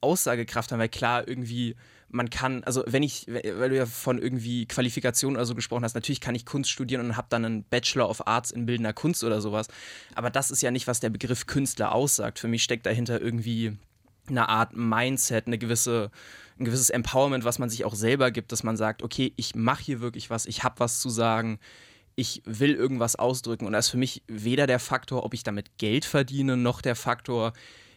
[0.00, 1.74] Aussagekraft haben, weil klar, irgendwie,
[2.08, 5.94] man kann, also wenn ich, weil du ja von irgendwie Qualifikation oder so gesprochen hast,
[5.94, 9.24] natürlich kann ich Kunst studieren und habe dann einen Bachelor of Arts in bildender Kunst
[9.24, 9.68] oder sowas,
[10.14, 12.38] aber das ist ja nicht, was der Begriff Künstler aussagt.
[12.38, 13.76] Für mich steckt dahinter irgendwie
[14.30, 16.10] eine Art Mindset, eine gewisse,
[16.58, 19.82] ein gewisses Empowerment, was man sich auch selber gibt, dass man sagt, okay, ich mache
[19.82, 21.58] hier wirklich was, ich habe was zu sagen,
[22.16, 23.66] ich will irgendwas ausdrücken.
[23.66, 26.96] Und da ist für mich weder der Faktor, ob ich damit Geld verdiene, noch der
[26.96, 27.52] Faktor,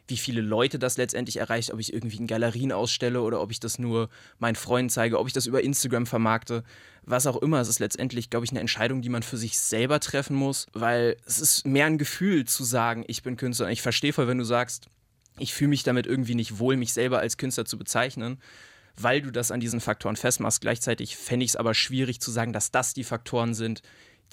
[0.10, 3.60] wie viele Leute das letztendlich erreicht, ob ich irgendwie in Galerien ausstelle oder ob ich
[3.60, 6.64] das nur meinen Freunden zeige, ob ich das über Instagram vermarkte,
[7.04, 7.62] was auch immer.
[7.62, 11.16] Es ist letztendlich, glaube ich, eine Entscheidung, die man für sich selber treffen muss, weil
[11.26, 13.70] es ist mehr ein Gefühl zu sagen, ich bin Künstler.
[13.70, 14.88] Ich verstehe voll, wenn du sagst,
[15.40, 18.40] ich fühle mich damit irgendwie nicht wohl, mich selber als Künstler zu bezeichnen,
[18.96, 20.62] weil du das an diesen Faktoren festmachst.
[20.62, 23.82] Gleichzeitig fände ich es aber schwierig zu sagen, dass das die Faktoren sind,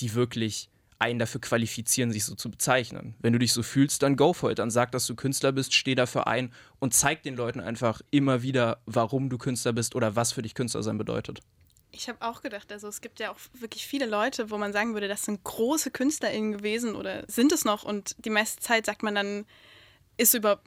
[0.00, 3.14] die wirklich einen dafür qualifizieren, sich so zu bezeichnen.
[3.20, 4.58] Wenn du dich so fühlst, dann go for it.
[4.58, 8.42] Dann sag, dass du Künstler bist, steh dafür ein und zeig den Leuten einfach immer
[8.42, 11.40] wieder, warum du Künstler bist oder was für dich Künstler sein bedeutet.
[11.92, 14.94] Ich habe auch gedacht, also es gibt ja auch wirklich viele Leute, wo man sagen
[14.94, 19.02] würde, das sind große KünstlerInnen gewesen oder sind es noch und die meiste Zeit sagt
[19.02, 19.46] man dann,
[20.16, 20.60] ist über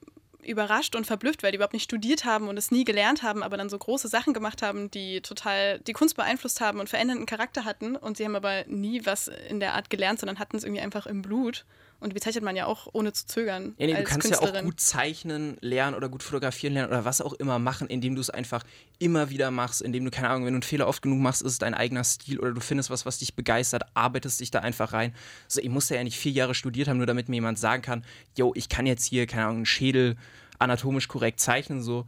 [0.44, 3.58] überrascht und verblüfft, weil die überhaupt nicht studiert haben und es nie gelernt haben, aber
[3.58, 7.66] dann so große Sachen gemacht haben, die total die Kunst beeinflusst haben und verändernden Charakter
[7.66, 7.96] hatten.
[7.96, 11.06] Und sie haben aber nie was in der Art gelernt, sondern hatten es irgendwie einfach
[11.06, 11.66] im Blut.
[12.02, 13.76] Und bezeichnet man ja auch ohne zu zögern.
[13.78, 17.20] Ja, nee, du kannst ja auch gut zeichnen lernen oder gut fotografieren lernen oder was
[17.20, 18.64] auch immer machen, indem du es einfach
[19.00, 21.52] immer wieder machst, indem du, keine Ahnung, wenn du einen Fehler oft genug machst, ist
[21.52, 24.94] es dein eigener Stil oder du findest was, was dich begeistert, arbeitest dich da einfach
[24.94, 25.14] rein.
[25.50, 28.06] So, ich muss ja nicht vier Jahre studiert haben, nur damit mir jemand sagen kann,
[28.36, 30.16] yo, ich kann jetzt hier, keine Ahnung, einen Schädel
[30.58, 31.82] anatomisch korrekt zeichnen.
[31.82, 32.06] So,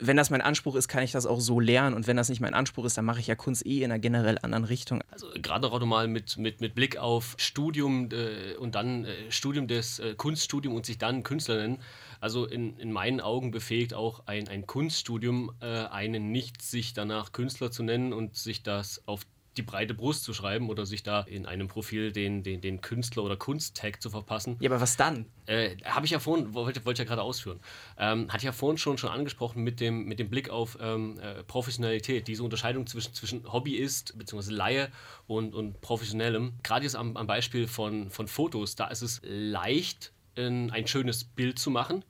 [0.00, 1.94] wenn das mein Anspruch ist, kann ich das auch so lernen.
[1.94, 3.98] Und wenn das nicht mein Anspruch ist, dann mache ich ja Kunst eh in einer
[3.98, 5.02] generell anderen Richtung.
[5.10, 9.68] Also gerade auch nochmal mit, mit, mit Blick auf Studium äh, und dann äh, Studium
[9.68, 11.78] des äh, Kunststudium und sich dann Künstler nennen.
[12.20, 17.32] Also in, in meinen Augen befähigt auch ein, ein Kunststudium äh, einen nicht, sich danach
[17.32, 19.24] Künstler zu nennen und sich das auf
[19.56, 23.22] die breite Brust zu schreiben oder sich da in einem Profil den, den, den Künstler-
[23.22, 24.56] oder Kunsttag zu verpassen.
[24.60, 25.26] Ja, aber was dann?
[25.46, 27.60] Äh, Habe ich ja vorhin, wollte, wollte ich ja gerade ausführen.
[27.98, 31.18] Ähm, hatte ich ja vorhin schon, schon angesprochen mit dem, mit dem Blick auf ähm,
[31.18, 34.50] äh, Professionalität, diese Unterscheidung zwischen, zwischen Hobbyist bzw.
[34.52, 34.90] Laie
[35.26, 36.54] und, und Professionellem.
[36.62, 41.24] Gerade jetzt am, am Beispiel von, von Fotos, da ist es leicht, ein, ein schönes
[41.24, 42.04] Bild zu machen,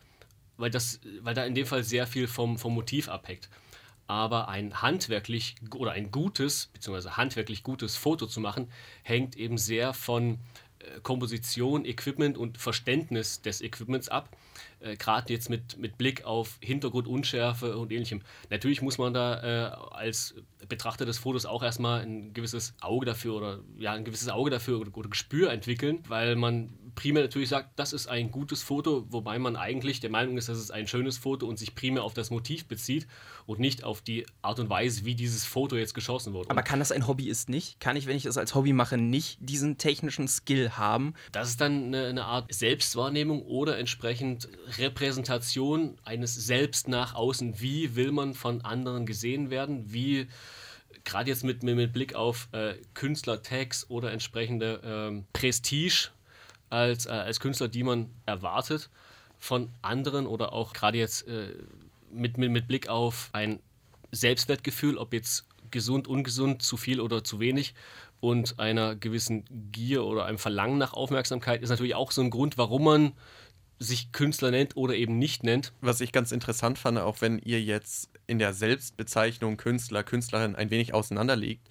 [0.57, 3.49] weil, das, weil da in dem Fall sehr viel vom, vom Motiv abhängt
[4.07, 8.71] aber ein handwerklich oder ein gutes, beziehungsweise handwerklich gutes Foto zu machen,
[9.03, 10.39] hängt eben sehr von
[10.83, 14.29] äh, Komposition, Equipment und Verständnis des Equipments ab.
[14.81, 18.23] Äh, Gerade jetzt mit, mit Blick auf Hintergrundunschärfe und ähnlichem.
[18.51, 20.35] Natürlich muss man da äh, als
[20.69, 24.81] Betrachter des Fotos auch erstmal ein gewisses Auge dafür oder ja, ein gewisses Auge dafür
[24.81, 29.39] oder, oder Gespür entwickeln, weil man primär natürlich sagt, das ist ein gutes Foto, wobei
[29.39, 32.31] man eigentlich der Meinung ist, dass es ein schönes Foto und sich primär auf das
[32.31, 33.07] Motiv bezieht
[33.47, 36.51] und nicht auf die Art und Weise, wie dieses Foto jetzt geschossen wurde.
[36.51, 37.81] Aber kann das ein Hobbyist nicht?
[37.81, 41.15] Kann ich, wenn ich das als Hobby mache, nicht diesen technischen Skill haben?
[41.33, 47.61] Das ist dann eine, eine Art Selbstwahrnehmung oder entsprechend Repräsentation eines Selbst nach außen.
[47.61, 49.93] Wie will man von anderen gesehen werden?
[49.93, 50.29] Wie
[51.05, 56.11] gerade jetzt mit, mit Blick auf äh, Künstler-Tags oder entsprechende ähm, Prestige
[56.73, 58.91] als, äh, als Künstler, die man erwartet
[59.39, 61.55] von anderen oder auch gerade jetzt äh,
[62.11, 63.61] mit, mit, mit Blick auf ein
[64.11, 67.75] Selbstwertgefühl, ob jetzt gesund, ungesund, zu viel oder zu wenig
[68.21, 72.59] und einer gewissen Gier oder einem Verlangen nach Aufmerksamkeit ist natürlich auch so ein Grund,
[72.59, 73.13] warum man
[73.79, 75.73] sich Künstler nennt oder eben nicht nennt.
[75.81, 80.71] Was ich ganz interessant fand, auch wenn ihr jetzt in der Selbstbezeichnung Künstler, Künstlerin ein
[80.71, 81.67] wenig auseinanderliegt,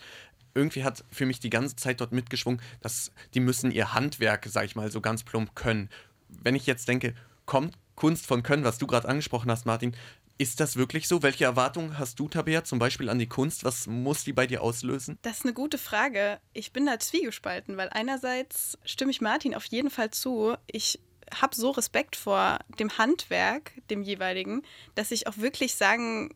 [0.54, 4.66] irgendwie hat für mich die ganze Zeit dort mitgeschwungen, dass die müssen ihr Handwerk, sag
[4.66, 5.90] ich mal, so ganz plump können.
[6.30, 7.14] Wenn ich jetzt denke,
[7.46, 9.96] kommt Kunst von Können, was du gerade angesprochen hast, Martin,
[10.38, 11.22] ist das wirklich so?
[11.22, 13.64] Welche Erwartungen hast du, Tabea, zum Beispiel an die Kunst?
[13.64, 15.20] Was muss die bei dir auslösen?
[15.22, 16.40] Das ist eine gute Frage.
[16.54, 20.56] Ich bin da zwiegespalten, weil einerseits stimme ich Martin auf jeden Fall zu.
[20.66, 21.00] Ich
[21.40, 24.64] habe so Respekt vor dem Handwerk, dem jeweiligen,
[24.96, 26.34] dass ich auch wirklich sagen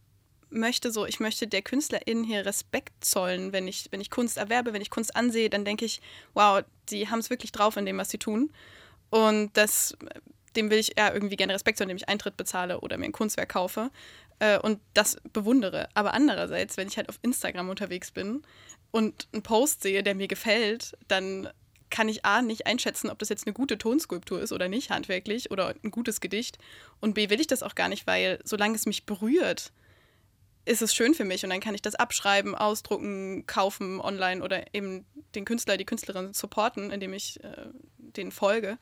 [0.56, 4.74] möchte, so ich möchte der Künstlerin hier Respekt zollen, wenn ich, wenn ich Kunst erwerbe,
[4.74, 6.02] wenn ich Kunst ansehe, dann denke ich,
[6.34, 8.52] wow, die haben es wirklich drauf in dem, was sie tun.
[9.10, 9.96] Und das,
[10.56, 13.12] dem will ich eher irgendwie gerne Respekt zollen, indem ich Eintritt bezahle oder mir ein
[13.12, 13.92] Kunstwerk kaufe
[14.40, 15.90] äh, und das bewundere.
[15.94, 18.42] Aber andererseits, wenn ich halt auf Instagram unterwegs bin
[18.92, 21.50] und einen Post sehe, der mir gefällt, dann
[21.90, 25.52] kann ich A nicht einschätzen, ob das jetzt eine gute Tonskulptur ist oder nicht, handwerklich,
[25.52, 26.58] oder ein gutes Gedicht.
[27.00, 29.72] Und B will ich das auch gar nicht, weil solange es mich berührt,
[30.66, 34.74] ist es schön für mich und dann kann ich das abschreiben, ausdrucken, kaufen online oder
[34.74, 38.78] eben den Künstler, die Künstlerin supporten, indem ich äh, denen folge.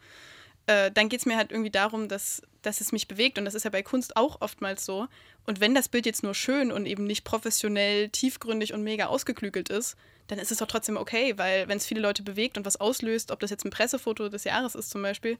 [0.65, 3.53] Äh, dann geht es mir halt irgendwie darum, dass, dass es mich bewegt und das
[3.53, 5.07] ist ja bei Kunst auch oftmals so.
[5.45, 9.69] Und wenn das Bild jetzt nur schön und eben nicht professionell, tiefgründig und mega ausgeklügelt
[9.69, 12.77] ist, dann ist es doch trotzdem okay, weil wenn es viele Leute bewegt und was
[12.77, 15.37] auslöst, ob das jetzt ein Pressefoto des Jahres ist zum Beispiel,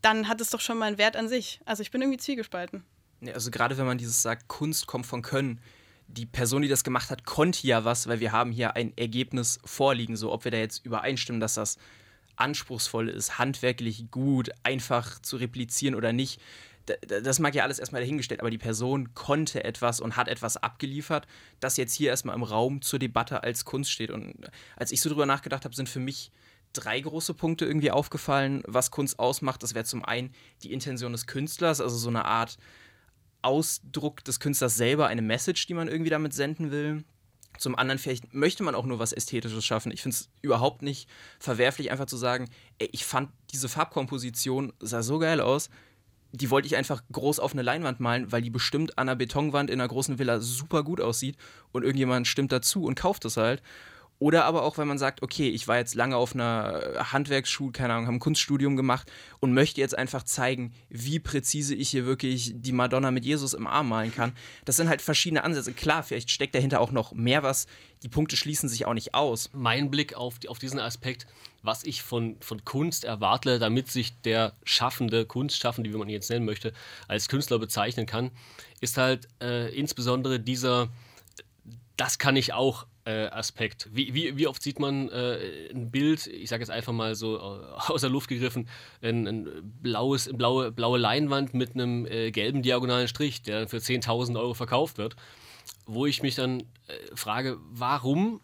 [0.00, 1.60] dann hat es doch schon mal einen Wert an sich.
[1.66, 2.84] Also ich bin irgendwie zwiegespalten.
[3.32, 5.60] Also gerade wenn man dieses sagt, Kunst kommt von Können,
[6.06, 9.58] die Person, die das gemacht hat, konnte ja was, weil wir haben hier ein Ergebnis
[9.64, 11.78] vorliegen, so ob wir da jetzt übereinstimmen, dass das
[12.36, 16.40] anspruchsvoll ist, handwerklich gut, einfach zu replizieren oder nicht.
[17.06, 21.26] Das mag ja alles erstmal dahingestellt, aber die Person konnte etwas und hat etwas abgeliefert,
[21.58, 24.10] das jetzt hier erstmal im Raum zur Debatte als Kunst steht.
[24.10, 24.34] Und
[24.76, 26.30] als ich so drüber nachgedacht habe, sind für mich
[26.74, 29.62] drei große Punkte irgendwie aufgefallen, was Kunst ausmacht.
[29.62, 32.58] Das wäre zum einen die Intention des Künstlers, also so eine Art
[33.44, 37.04] Ausdruck des Künstlers selber, eine Message, die man irgendwie damit senden will.
[37.58, 39.92] Zum anderen, vielleicht möchte man auch nur was Ästhetisches schaffen.
[39.92, 45.02] Ich finde es überhaupt nicht verwerflich, einfach zu sagen, ey, ich fand diese Farbkomposition sah
[45.02, 45.70] so geil aus,
[46.32, 49.70] die wollte ich einfach groß auf eine Leinwand malen, weil die bestimmt an einer Betonwand
[49.70, 51.36] in einer großen Villa super gut aussieht
[51.70, 53.62] und irgendjemand stimmt dazu und kauft es halt.
[54.20, 57.94] Oder aber auch, wenn man sagt, okay, ich war jetzt lange auf einer Handwerksschule, keine
[57.94, 62.52] Ahnung, habe ein Kunststudium gemacht und möchte jetzt einfach zeigen, wie präzise ich hier wirklich
[62.54, 64.32] die Madonna mit Jesus im Arm malen kann.
[64.64, 65.72] Das sind halt verschiedene Ansätze.
[65.72, 67.66] Klar, vielleicht steckt dahinter auch noch mehr was.
[68.04, 69.50] Die Punkte schließen sich auch nicht aus.
[69.52, 71.26] Mein Blick auf, auf diesen Aspekt,
[71.62, 76.30] was ich von, von Kunst erwarte, damit sich der Schaffende, Kunstschaffende, wie man ihn jetzt
[76.30, 76.72] nennen möchte,
[77.08, 78.30] als Künstler bezeichnen kann,
[78.80, 80.88] ist halt äh, insbesondere dieser,
[81.96, 83.88] das kann ich auch äh, Aspekt.
[83.92, 87.36] Wie, wie, wie, oft sieht man äh, ein Bild, ich sage jetzt einfach mal so
[87.36, 87.40] äh,
[87.92, 88.68] aus der Luft gegriffen,
[89.02, 89.48] ein, ein
[89.82, 94.54] blaues, blaue, blaue Leinwand mit einem äh, gelben diagonalen Strich, der dann für 10.000 Euro
[94.54, 95.16] verkauft wird,
[95.86, 96.64] wo ich mich dann äh,
[97.14, 98.40] frage, warum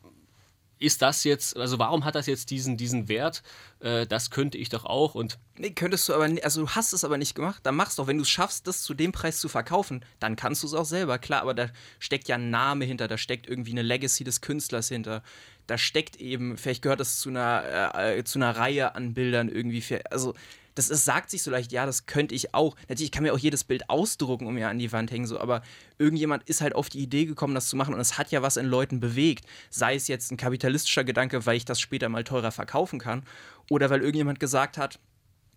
[0.81, 3.43] ist das jetzt, also warum hat das jetzt diesen, diesen Wert?
[3.81, 5.39] Äh, das könnte ich doch auch und.
[5.59, 8.03] Nee, könntest du aber nicht, also du hast es aber nicht gemacht, dann machst du
[8.03, 10.75] doch, wenn du es schaffst, das zu dem Preis zu verkaufen, dann kannst du es
[10.75, 14.25] auch selber, klar, aber da steckt ja ein Name hinter, da steckt irgendwie eine Legacy
[14.25, 15.23] des Künstlers hinter,
[15.67, 19.85] da steckt eben, vielleicht gehört das zu einer, äh, zu einer Reihe an Bildern irgendwie,
[20.11, 20.35] also
[20.81, 22.75] das ist, sagt sich so leicht, ja, das könnte ich auch.
[22.89, 25.61] Natürlich kann mir auch jedes Bild ausdrucken und mir an die Wand hängen, so, aber
[25.99, 28.57] irgendjemand ist halt auf die Idee gekommen, das zu machen und es hat ja was
[28.57, 29.45] in Leuten bewegt.
[29.69, 33.25] Sei es jetzt ein kapitalistischer Gedanke, weil ich das später mal teurer verkaufen kann,
[33.69, 34.99] oder weil irgendjemand gesagt hat,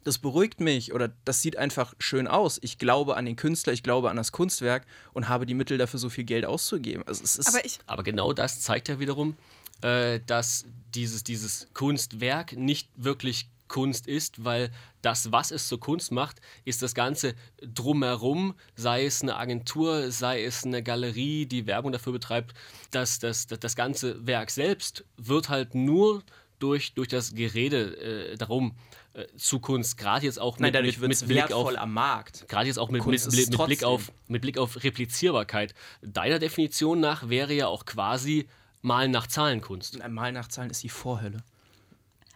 [0.04, 2.60] das beruhigt mich oder das sieht einfach schön aus.
[2.62, 6.02] Ich glaube an den Künstler, ich glaube an das Kunstwerk und habe die Mittel dafür,
[6.02, 7.04] so viel Geld auszugeben.
[7.08, 9.38] Also es ist aber, ich, aber genau das zeigt ja wiederum,
[9.82, 14.70] äh, dass dieses, dieses Kunstwerk nicht wirklich Kunst ist, weil
[15.02, 20.44] das, was es zur Kunst macht, ist das Ganze drumherum, sei es eine Agentur, sei
[20.44, 22.54] es eine Galerie, die Werbung dafür betreibt.
[22.92, 26.22] Das, das, das, das ganze Werk selbst wird halt nur
[26.60, 28.76] durch, durch das Gerede äh, darum
[29.14, 32.48] äh, zu Kunst, gerade jetzt auch mit, Nein, mit, mit Blick auf am Markt.
[32.48, 35.74] Gerade jetzt auch mit, mit, mit, mit Blick auf, mit Blick auf Replizierbarkeit.
[36.04, 38.48] Deiner Definition nach wäre ja auch quasi
[38.84, 39.98] Malen nach Zahlenkunst.
[40.08, 41.44] Malen nach Zahlen ist die Vorhölle.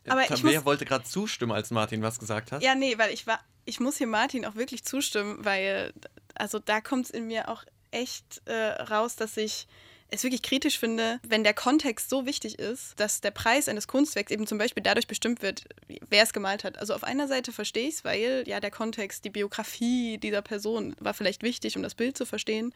[0.10, 2.62] Aber Tabea ich muss, wollte gerade zustimmen, als Martin was gesagt hat.
[2.62, 5.94] Ja, nee, weil ich war, ich muss hier Martin auch wirklich zustimmen, weil
[6.36, 9.68] also da kommt es in mir auch echt äh, raus, dass ich
[10.10, 14.32] es wirklich kritisch finde, wenn der Kontext so wichtig ist, dass der Preis eines Kunstwerks
[14.32, 15.66] eben zum Beispiel dadurch bestimmt wird,
[16.10, 16.80] wer es gemalt hat.
[16.80, 20.96] Also auf einer Seite verstehe ich es, weil ja der Kontext, die Biografie dieser Person
[21.00, 22.74] war vielleicht wichtig, um das Bild zu verstehen.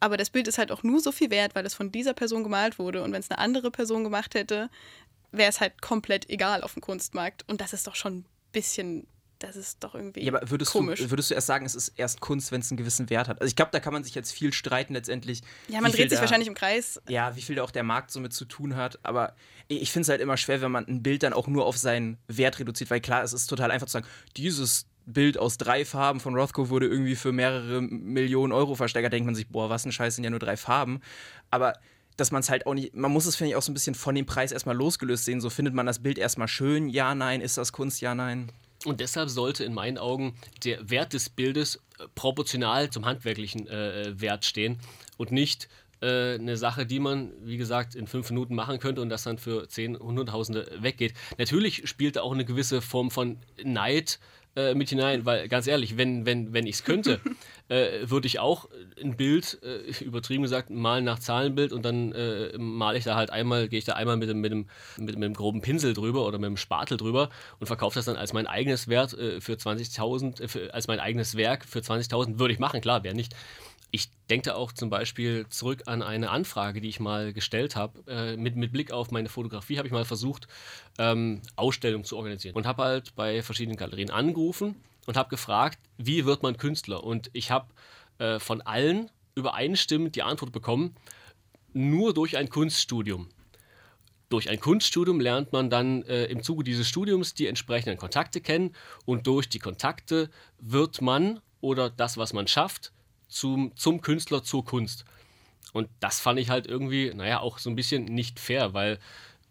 [0.00, 2.42] Aber das Bild ist halt auch nur so viel wert, weil es von dieser Person
[2.42, 3.02] gemalt wurde.
[3.02, 4.68] Und wenn es eine andere Person gemacht hätte,
[5.32, 7.44] wäre es halt komplett egal auf dem Kunstmarkt.
[7.48, 9.06] Und das ist doch schon ein bisschen
[9.38, 11.00] das ist doch irgendwie ja, aber würdest komisch.
[11.00, 13.40] Du, würdest du erst sagen, es ist erst Kunst, wenn es einen gewissen Wert hat?
[13.40, 15.42] Also ich glaube, da kann man sich jetzt viel streiten letztendlich.
[15.68, 17.00] Ja, man dreht sich da, wahrscheinlich im Kreis.
[17.08, 18.98] Ja, wie viel da auch der Markt so mit zu tun hat.
[19.02, 19.34] Aber
[19.68, 22.18] ich finde es halt immer schwer, wenn man ein Bild dann auch nur auf seinen
[22.28, 26.18] Wert reduziert, weil klar, es ist total einfach zu sagen, dieses Bild aus drei Farben
[26.18, 29.12] von Rothko wurde irgendwie für mehrere Millionen Euro versteigert.
[29.12, 31.00] denkt man sich, boah, was ein Scheiß sind ja nur drei Farben.
[31.50, 31.74] Aber
[32.16, 33.94] dass man es halt auch nicht, man muss es, finde ich, auch so ein bisschen
[33.94, 35.40] von dem Preis erstmal losgelöst sehen.
[35.40, 38.50] So findet man das Bild erstmal schön, ja, nein, ist das Kunst, ja, nein.
[38.84, 44.20] Und deshalb sollte in meinen Augen der Wert des Bildes äh, proportional zum handwerklichen äh,
[44.20, 44.78] Wert stehen
[45.16, 45.68] und nicht
[46.00, 49.38] äh, eine Sache, die man, wie gesagt, in fünf Minuten machen könnte und das dann
[49.38, 51.14] für zehn, hunderttausende weggeht.
[51.38, 54.35] Natürlich spielt da auch eine gewisse Form von Neid äh,
[54.74, 57.20] mit hinein, weil ganz ehrlich, wenn, wenn, wenn ich es könnte,
[57.68, 58.68] äh, würde ich auch
[59.00, 63.30] ein Bild, äh, übertrieben gesagt, malen nach Zahlenbild und dann äh, male ich da halt
[63.30, 64.66] einmal, gehe ich da einmal mit dem, mit, dem,
[64.96, 67.28] mit, mit dem groben Pinsel drüber oder mit dem Spatel drüber
[67.60, 71.36] und verkaufe das dann als mein eigenes Wert äh, für 20.000, äh, als mein eigenes
[71.36, 73.34] Werk für 20.000, würde ich machen, klar, wer nicht.
[73.96, 78.02] Ich denke auch zum Beispiel zurück an eine Anfrage, die ich mal gestellt habe.
[78.06, 80.48] Äh, mit, mit Blick auf meine Fotografie habe ich mal versucht,
[80.98, 82.54] ähm, Ausstellungen zu organisieren.
[82.56, 87.04] Und habe halt bei verschiedenen Galerien angerufen und habe gefragt, wie wird man Künstler?
[87.04, 87.68] Und ich habe
[88.18, 90.94] äh, von allen übereinstimmend die Antwort bekommen,
[91.72, 93.30] nur durch ein Kunststudium.
[94.28, 98.76] Durch ein Kunststudium lernt man dann äh, im Zuge dieses Studiums die entsprechenden Kontakte kennen
[99.06, 100.28] und durch die Kontakte
[100.58, 102.92] wird man oder das, was man schafft,
[103.28, 105.04] zum, zum Künstler, zur Kunst.
[105.72, 108.98] Und das fand ich halt irgendwie, naja, auch so ein bisschen nicht fair, weil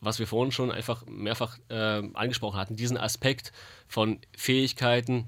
[0.01, 3.51] was wir vorhin schon einfach mehrfach äh, angesprochen hatten, diesen Aspekt
[3.87, 5.25] von Fähigkeiten,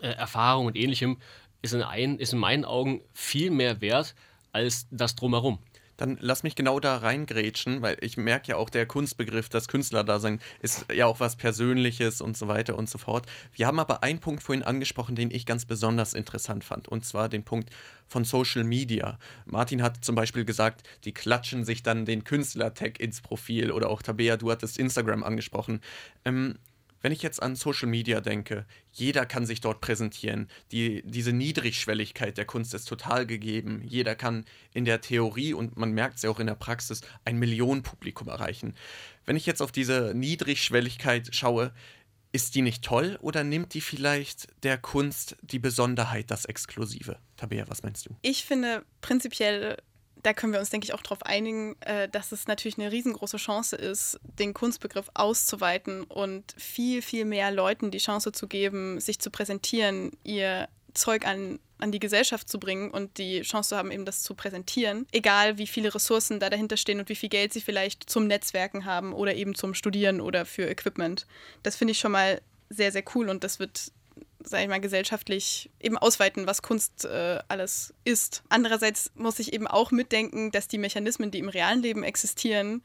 [0.00, 1.18] äh, Erfahrung und ähnlichem
[1.62, 4.14] ist in, ein, ist in meinen Augen viel mehr wert
[4.52, 5.58] als das drumherum.
[5.96, 10.40] Dann lass mich genau da reingrätschen, weil ich merke ja auch, der Kunstbegriff, das Künstlerdasein
[10.60, 13.26] ist ja auch was Persönliches und so weiter und so fort.
[13.52, 17.28] Wir haben aber einen Punkt vorhin angesprochen, den ich ganz besonders interessant fand, und zwar
[17.28, 17.70] den Punkt
[18.06, 19.18] von Social Media.
[19.46, 24.02] Martin hat zum Beispiel gesagt, die klatschen sich dann den Künstler-Tag ins Profil oder auch
[24.02, 25.80] Tabea, du hattest Instagram angesprochen.
[26.24, 26.58] Ähm,
[27.02, 30.48] wenn ich jetzt an Social Media denke, jeder kann sich dort präsentieren.
[30.72, 33.82] Die, diese Niedrigschwelligkeit der Kunst ist total gegeben.
[33.84, 37.38] Jeder kann in der Theorie und man merkt es ja auch in der Praxis ein
[37.38, 38.74] Millionenpublikum erreichen.
[39.24, 41.72] Wenn ich jetzt auf diese Niedrigschwelligkeit schaue,
[42.32, 47.18] ist die nicht toll oder nimmt die vielleicht der Kunst die Besonderheit, das Exklusive?
[47.36, 48.16] Tabea, was meinst du?
[48.22, 49.78] Ich finde prinzipiell
[50.26, 53.36] da können wir uns, denke ich, auch darauf einigen, äh, dass es natürlich eine riesengroße
[53.36, 59.20] Chance ist, den Kunstbegriff auszuweiten und viel, viel mehr Leuten die Chance zu geben, sich
[59.20, 63.92] zu präsentieren, ihr Zeug an, an die Gesellschaft zu bringen und die Chance zu haben,
[63.92, 65.06] eben das zu präsentieren.
[65.12, 68.84] Egal, wie viele Ressourcen da dahinter stehen und wie viel Geld sie vielleicht zum Netzwerken
[68.84, 71.28] haben oder eben zum Studieren oder für Equipment.
[71.62, 73.92] Das finde ich schon mal sehr, sehr cool und das wird
[74.46, 78.42] sage ich mal, gesellschaftlich eben ausweiten, was Kunst äh, alles ist.
[78.48, 82.82] Andererseits muss ich eben auch mitdenken, dass die Mechanismen, die im realen Leben existieren,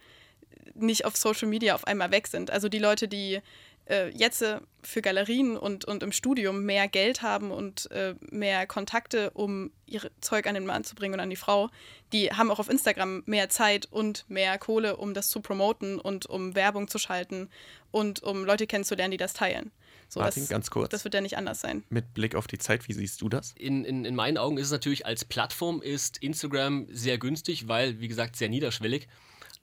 [0.73, 2.49] nicht auf Social Media auf einmal weg sind.
[2.49, 3.41] Also die Leute, die
[3.89, 8.65] äh, jetzt äh, für Galerien und, und im Studium mehr Geld haben und äh, mehr
[8.65, 11.69] Kontakte, um ihr Zeug an den Mann zu bringen und an die Frau,
[12.13, 16.25] die haben auch auf Instagram mehr Zeit und mehr Kohle, um das zu promoten und
[16.25, 17.49] um Werbung zu schalten
[17.91, 19.71] und um Leute kennenzulernen, die das teilen.
[20.11, 20.89] So, Martin, das, ganz kurz.
[20.89, 21.85] Das wird ja nicht anders sein.
[21.89, 23.53] Mit Blick auf die Zeit, wie siehst du das?
[23.57, 28.01] In, in, in meinen Augen ist es natürlich als Plattform ist Instagram sehr günstig, weil,
[28.01, 29.07] wie gesagt, sehr niederschwellig.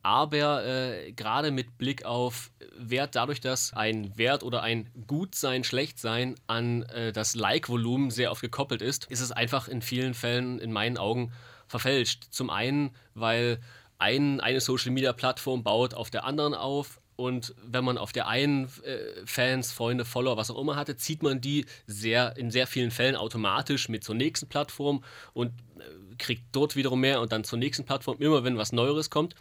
[0.03, 6.35] Aber äh, gerade mit Blick auf Wert, dadurch, dass ein Wert oder ein Gutsein, Schlechtsein
[6.47, 10.73] an äh, das Like-Volumen sehr oft gekoppelt ist, ist es einfach in vielen Fällen in
[10.73, 11.31] meinen Augen
[11.67, 12.25] verfälscht.
[12.31, 13.61] Zum einen, weil
[13.99, 19.27] ein, eine Social-Media-Plattform baut auf der anderen auf und wenn man auf der einen äh,
[19.27, 23.17] Fans, Freunde, Follower, was auch immer hatte, zieht man die sehr in sehr vielen Fällen
[23.17, 25.03] automatisch mit zur nächsten Plattform
[25.33, 25.49] und
[25.81, 29.35] äh, kriegt dort wiederum mehr und dann zur nächsten Plattform, immer wenn was Neueres kommt.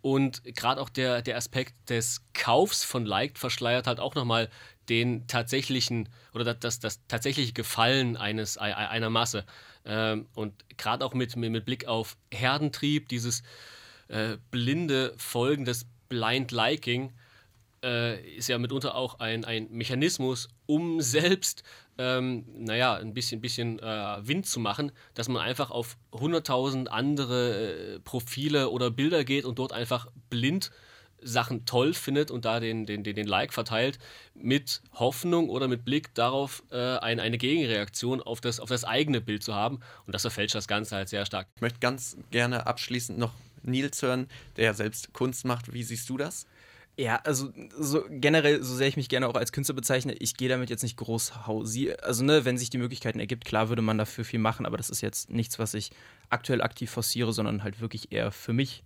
[0.00, 4.48] Und gerade auch der, der Aspekt des Kaufs von Liked verschleiert halt auch nochmal
[4.88, 9.44] den tatsächlichen oder das, das, tatsächliche Gefallen eines, einer Masse.
[9.84, 13.42] Ähm, und gerade auch mit, mit Blick auf Herdentrieb, dieses
[14.08, 17.10] äh, blinde Folgen des Blind Liking
[17.82, 21.62] äh, ist ja mitunter auch ein, ein Mechanismus, um selbst,
[21.96, 27.94] ähm, naja, ein bisschen, bisschen äh, Wind zu machen, dass man einfach auf 100.000 andere
[27.94, 30.70] äh, Profile oder Bilder geht und dort einfach blind
[31.24, 33.98] Sachen toll findet und da den, den, den, den Like verteilt,
[34.34, 39.22] mit Hoffnung oder mit Blick darauf, äh, ein, eine Gegenreaktion auf das, auf das eigene
[39.22, 39.80] Bild zu haben.
[40.06, 41.46] Und das verfälscht das Ganze halt sehr stark.
[41.54, 43.32] Ich möchte ganz gerne abschließend noch
[43.62, 45.72] Nils hören, der ja selbst Kunst macht.
[45.72, 46.46] Wie siehst du das?
[46.98, 50.50] Ja, also so generell, so sehr ich mich gerne auch als Künstler bezeichne, ich gehe
[50.50, 51.96] damit jetzt nicht groß hausieren.
[52.02, 54.90] Also, ne, wenn sich die Möglichkeiten ergibt, klar würde man dafür viel machen, aber das
[54.90, 55.90] ist jetzt nichts, was ich
[56.28, 58.84] aktuell aktiv forciere, sondern halt wirklich eher für mich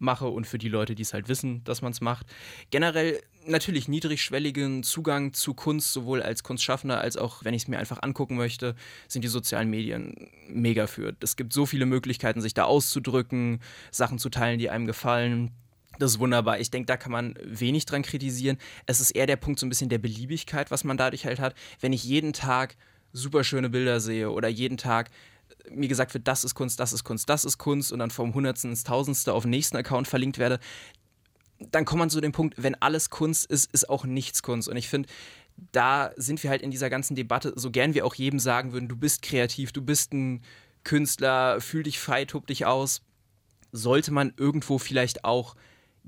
[0.00, 2.26] mache und für die Leute, die es halt wissen, dass man es macht.
[2.70, 7.78] Generell natürlich niedrigschwelligen Zugang zu Kunst, sowohl als Kunstschaffender als auch, wenn ich es mir
[7.78, 8.74] einfach angucken möchte,
[9.08, 11.14] sind die sozialen Medien mega für.
[11.20, 15.52] Es gibt so viele Möglichkeiten, sich da auszudrücken, Sachen zu teilen, die einem gefallen.
[15.98, 16.58] Das ist wunderbar.
[16.60, 18.58] Ich denke, da kann man wenig dran kritisieren.
[18.86, 21.54] Es ist eher der Punkt so ein bisschen der Beliebigkeit, was man dadurch halt hat.
[21.80, 22.76] Wenn ich jeden Tag
[23.12, 25.10] super schöne Bilder sehe oder jeden Tag
[25.70, 28.34] mir gesagt wird, das ist Kunst, das ist Kunst, das ist Kunst und dann vom
[28.34, 30.58] Hundertsten ins Tausendste auf den nächsten Account verlinkt werde,
[31.58, 34.68] dann kommt man zu dem Punkt, wenn alles Kunst ist, ist auch nichts Kunst.
[34.68, 35.08] Und ich finde,
[35.72, 38.88] da sind wir halt in dieser ganzen Debatte, so gern wir auch jedem sagen würden,
[38.88, 40.42] du bist kreativ, du bist ein
[40.84, 43.02] Künstler, fühl dich frei, tob dich aus,
[43.72, 45.54] sollte man irgendwo vielleicht auch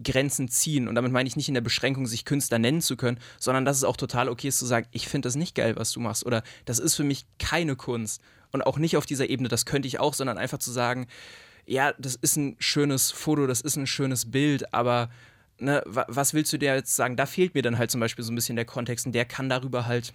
[0.03, 0.89] Grenzen ziehen.
[0.89, 3.77] Und damit meine ich nicht in der Beschränkung, sich Künstler nennen zu können, sondern dass
[3.77, 6.25] es auch total okay ist zu sagen, ich finde das nicht geil, was du machst.
[6.25, 8.23] Oder das ist für mich keine Kunst.
[8.53, 11.07] Und auch nicht auf dieser Ebene, das könnte ich auch, sondern einfach zu sagen,
[11.67, 15.11] ja, das ist ein schönes Foto, das ist ein schönes Bild, aber
[15.59, 17.17] ne, was willst du dir jetzt sagen?
[17.17, 19.49] Da fehlt mir dann halt zum Beispiel so ein bisschen der Kontext und der kann
[19.49, 20.13] darüber halt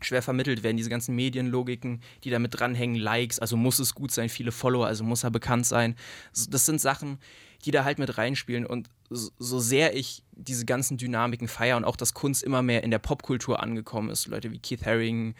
[0.00, 4.28] schwer vermittelt werden, diese ganzen Medienlogiken, die damit dranhängen, Likes, also muss es gut sein,
[4.28, 5.96] viele Follower, also muss er bekannt sein.
[6.50, 7.18] Das sind Sachen,
[7.64, 11.96] die da halt mit reinspielen und so sehr ich diese ganzen Dynamiken feiere und auch,
[11.96, 15.34] dass Kunst immer mehr in der Popkultur angekommen ist, Leute wie Keith Haring,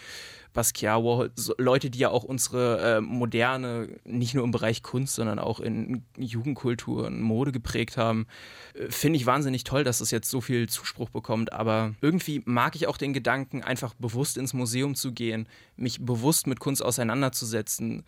[0.54, 5.14] Basquiat, Warhol, so Leute, die ja auch unsere äh, moderne, nicht nur im Bereich Kunst,
[5.14, 8.26] sondern auch in Jugendkultur und Mode geprägt haben,
[8.74, 11.52] äh, finde ich wahnsinnig toll, dass es jetzt so viel Zuspruch bekommt.
[11.52, 15.46] Aber irgendwie mag ich auch den Gedanken, einfach bewusst ins Museum zu gehen,
[15.76, 18.04] mich bewusst mit Kunst auseinanderzusetzen.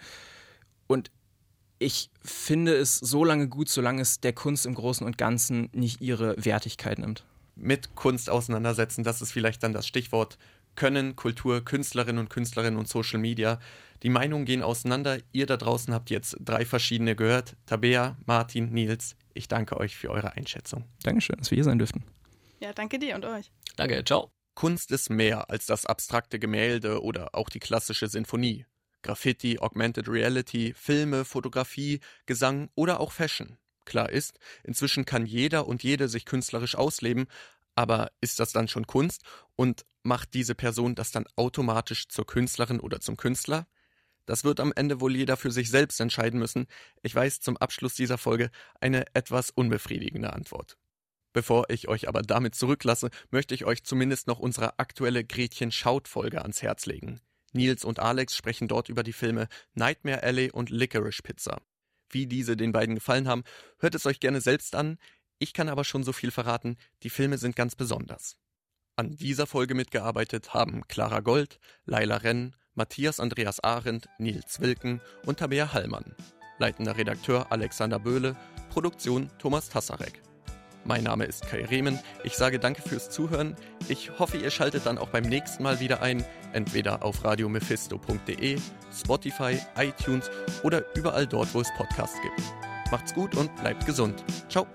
[0.86, 1.11] Und
[1.80, 6.00] ich finde es so lange gut, solange es der Kunst im Großen und Ganzen nicht
[6.02, 7.24] ihre Wertigkeit nimmt.
[7.56, 10.38] Mit Kunst auseinandersetzen, das ist vielleicht dann das Stichwort
[10.76, 13.58] Können, Kultur, Künstlerinnen und Künstlerinnen und Social Media.
[14.02, 15.18] Die Meinungen gehen auseinander.
[15.32, 17.56] Ihr da draußen habt jetzt drei verschiedene gehört.
[17.66, 20.84] Tabea, Martin, Nils, ich danke euch für eure Einschätzung.
[21.02, 22.04] Dankeschön, dass wir hier sein dürften.
[22.60, 23.50] Ja, danke dir und euch.
[23.76, 24.30] Danke, ciao.
[24.54, 28.66] Kunst ist mehr als das abstrakte Gemälde oder auch die klassische Sinfonie.
[29.03, 33.59] Graffiti, Augmented Reality, Filme, Fotografie, Gesang oder auch Fashion.
[33.84, 37.26] Klar ist, inzwischen kann jeder und jede sich künstlerisch ausleben,
[37.74, 39.22] aber ist das dann schon Kunst
[39.57, 43.66] und macht diese Person das dann automatisch zur Künstlerin oder zum Künstler?
[44.26, 46.66] Das wird am Ende wohl jeder für sich selbst entscheiden müssen.
[47.03, 50.78] Ich weiß zum Abschluss dieser Folge eine etwas unbefriedigende Antwort.
[51.32, 56.09] Bevor ich euch aber damit zurücklasse, möchte ich euch zumindest noch unsere aktuelle Gretchen Schaut
[56.09, 57.20] Folge ans Herz legen.
[57.53, 61.61] Nils und Alex sprechen dort über die Filme Nightmare Alley und Licorice Pizza.
[62.11, 63.44] Wie diese den beiden gefallen haben,
[63.78, 64.98] hört es euch gerne selbst an.
[65.38, 68.36] Ich kann aber schon so viel verraten, die Filme sind ganz besonders.
[68.96, 75.38] An dieser Folge mitgearbeitet haben Clara Gold, Laila Renn, Matthias Andreas Arendt, Nils Wilken und
[75.38, 76.14] Tabea Hallmann.
[76.59, 78.36] Leitender Redakteur Alexander Böhle,
[78.68, 80.20] Produktion Thomas Tassarek.
[80.84, 81.98] Mein Name ist Kai Rehmen.
[82.24, 83.54] Ich sage danke fürs Zuhören.
[83.88, 88.58] Ich hoffe, ihr schaltet dann auch beim nächsten Mal wieder ein, entweder auf radiomephisto.de,
[88.92, 90.30] Spotify, iTunes
[90.62, 92.40] oder überall dort, wo es Podcasts gibt.
[92.90, 94.24] Macht's gut und bleibt gesund.
[94.48, 94.66] Ciao.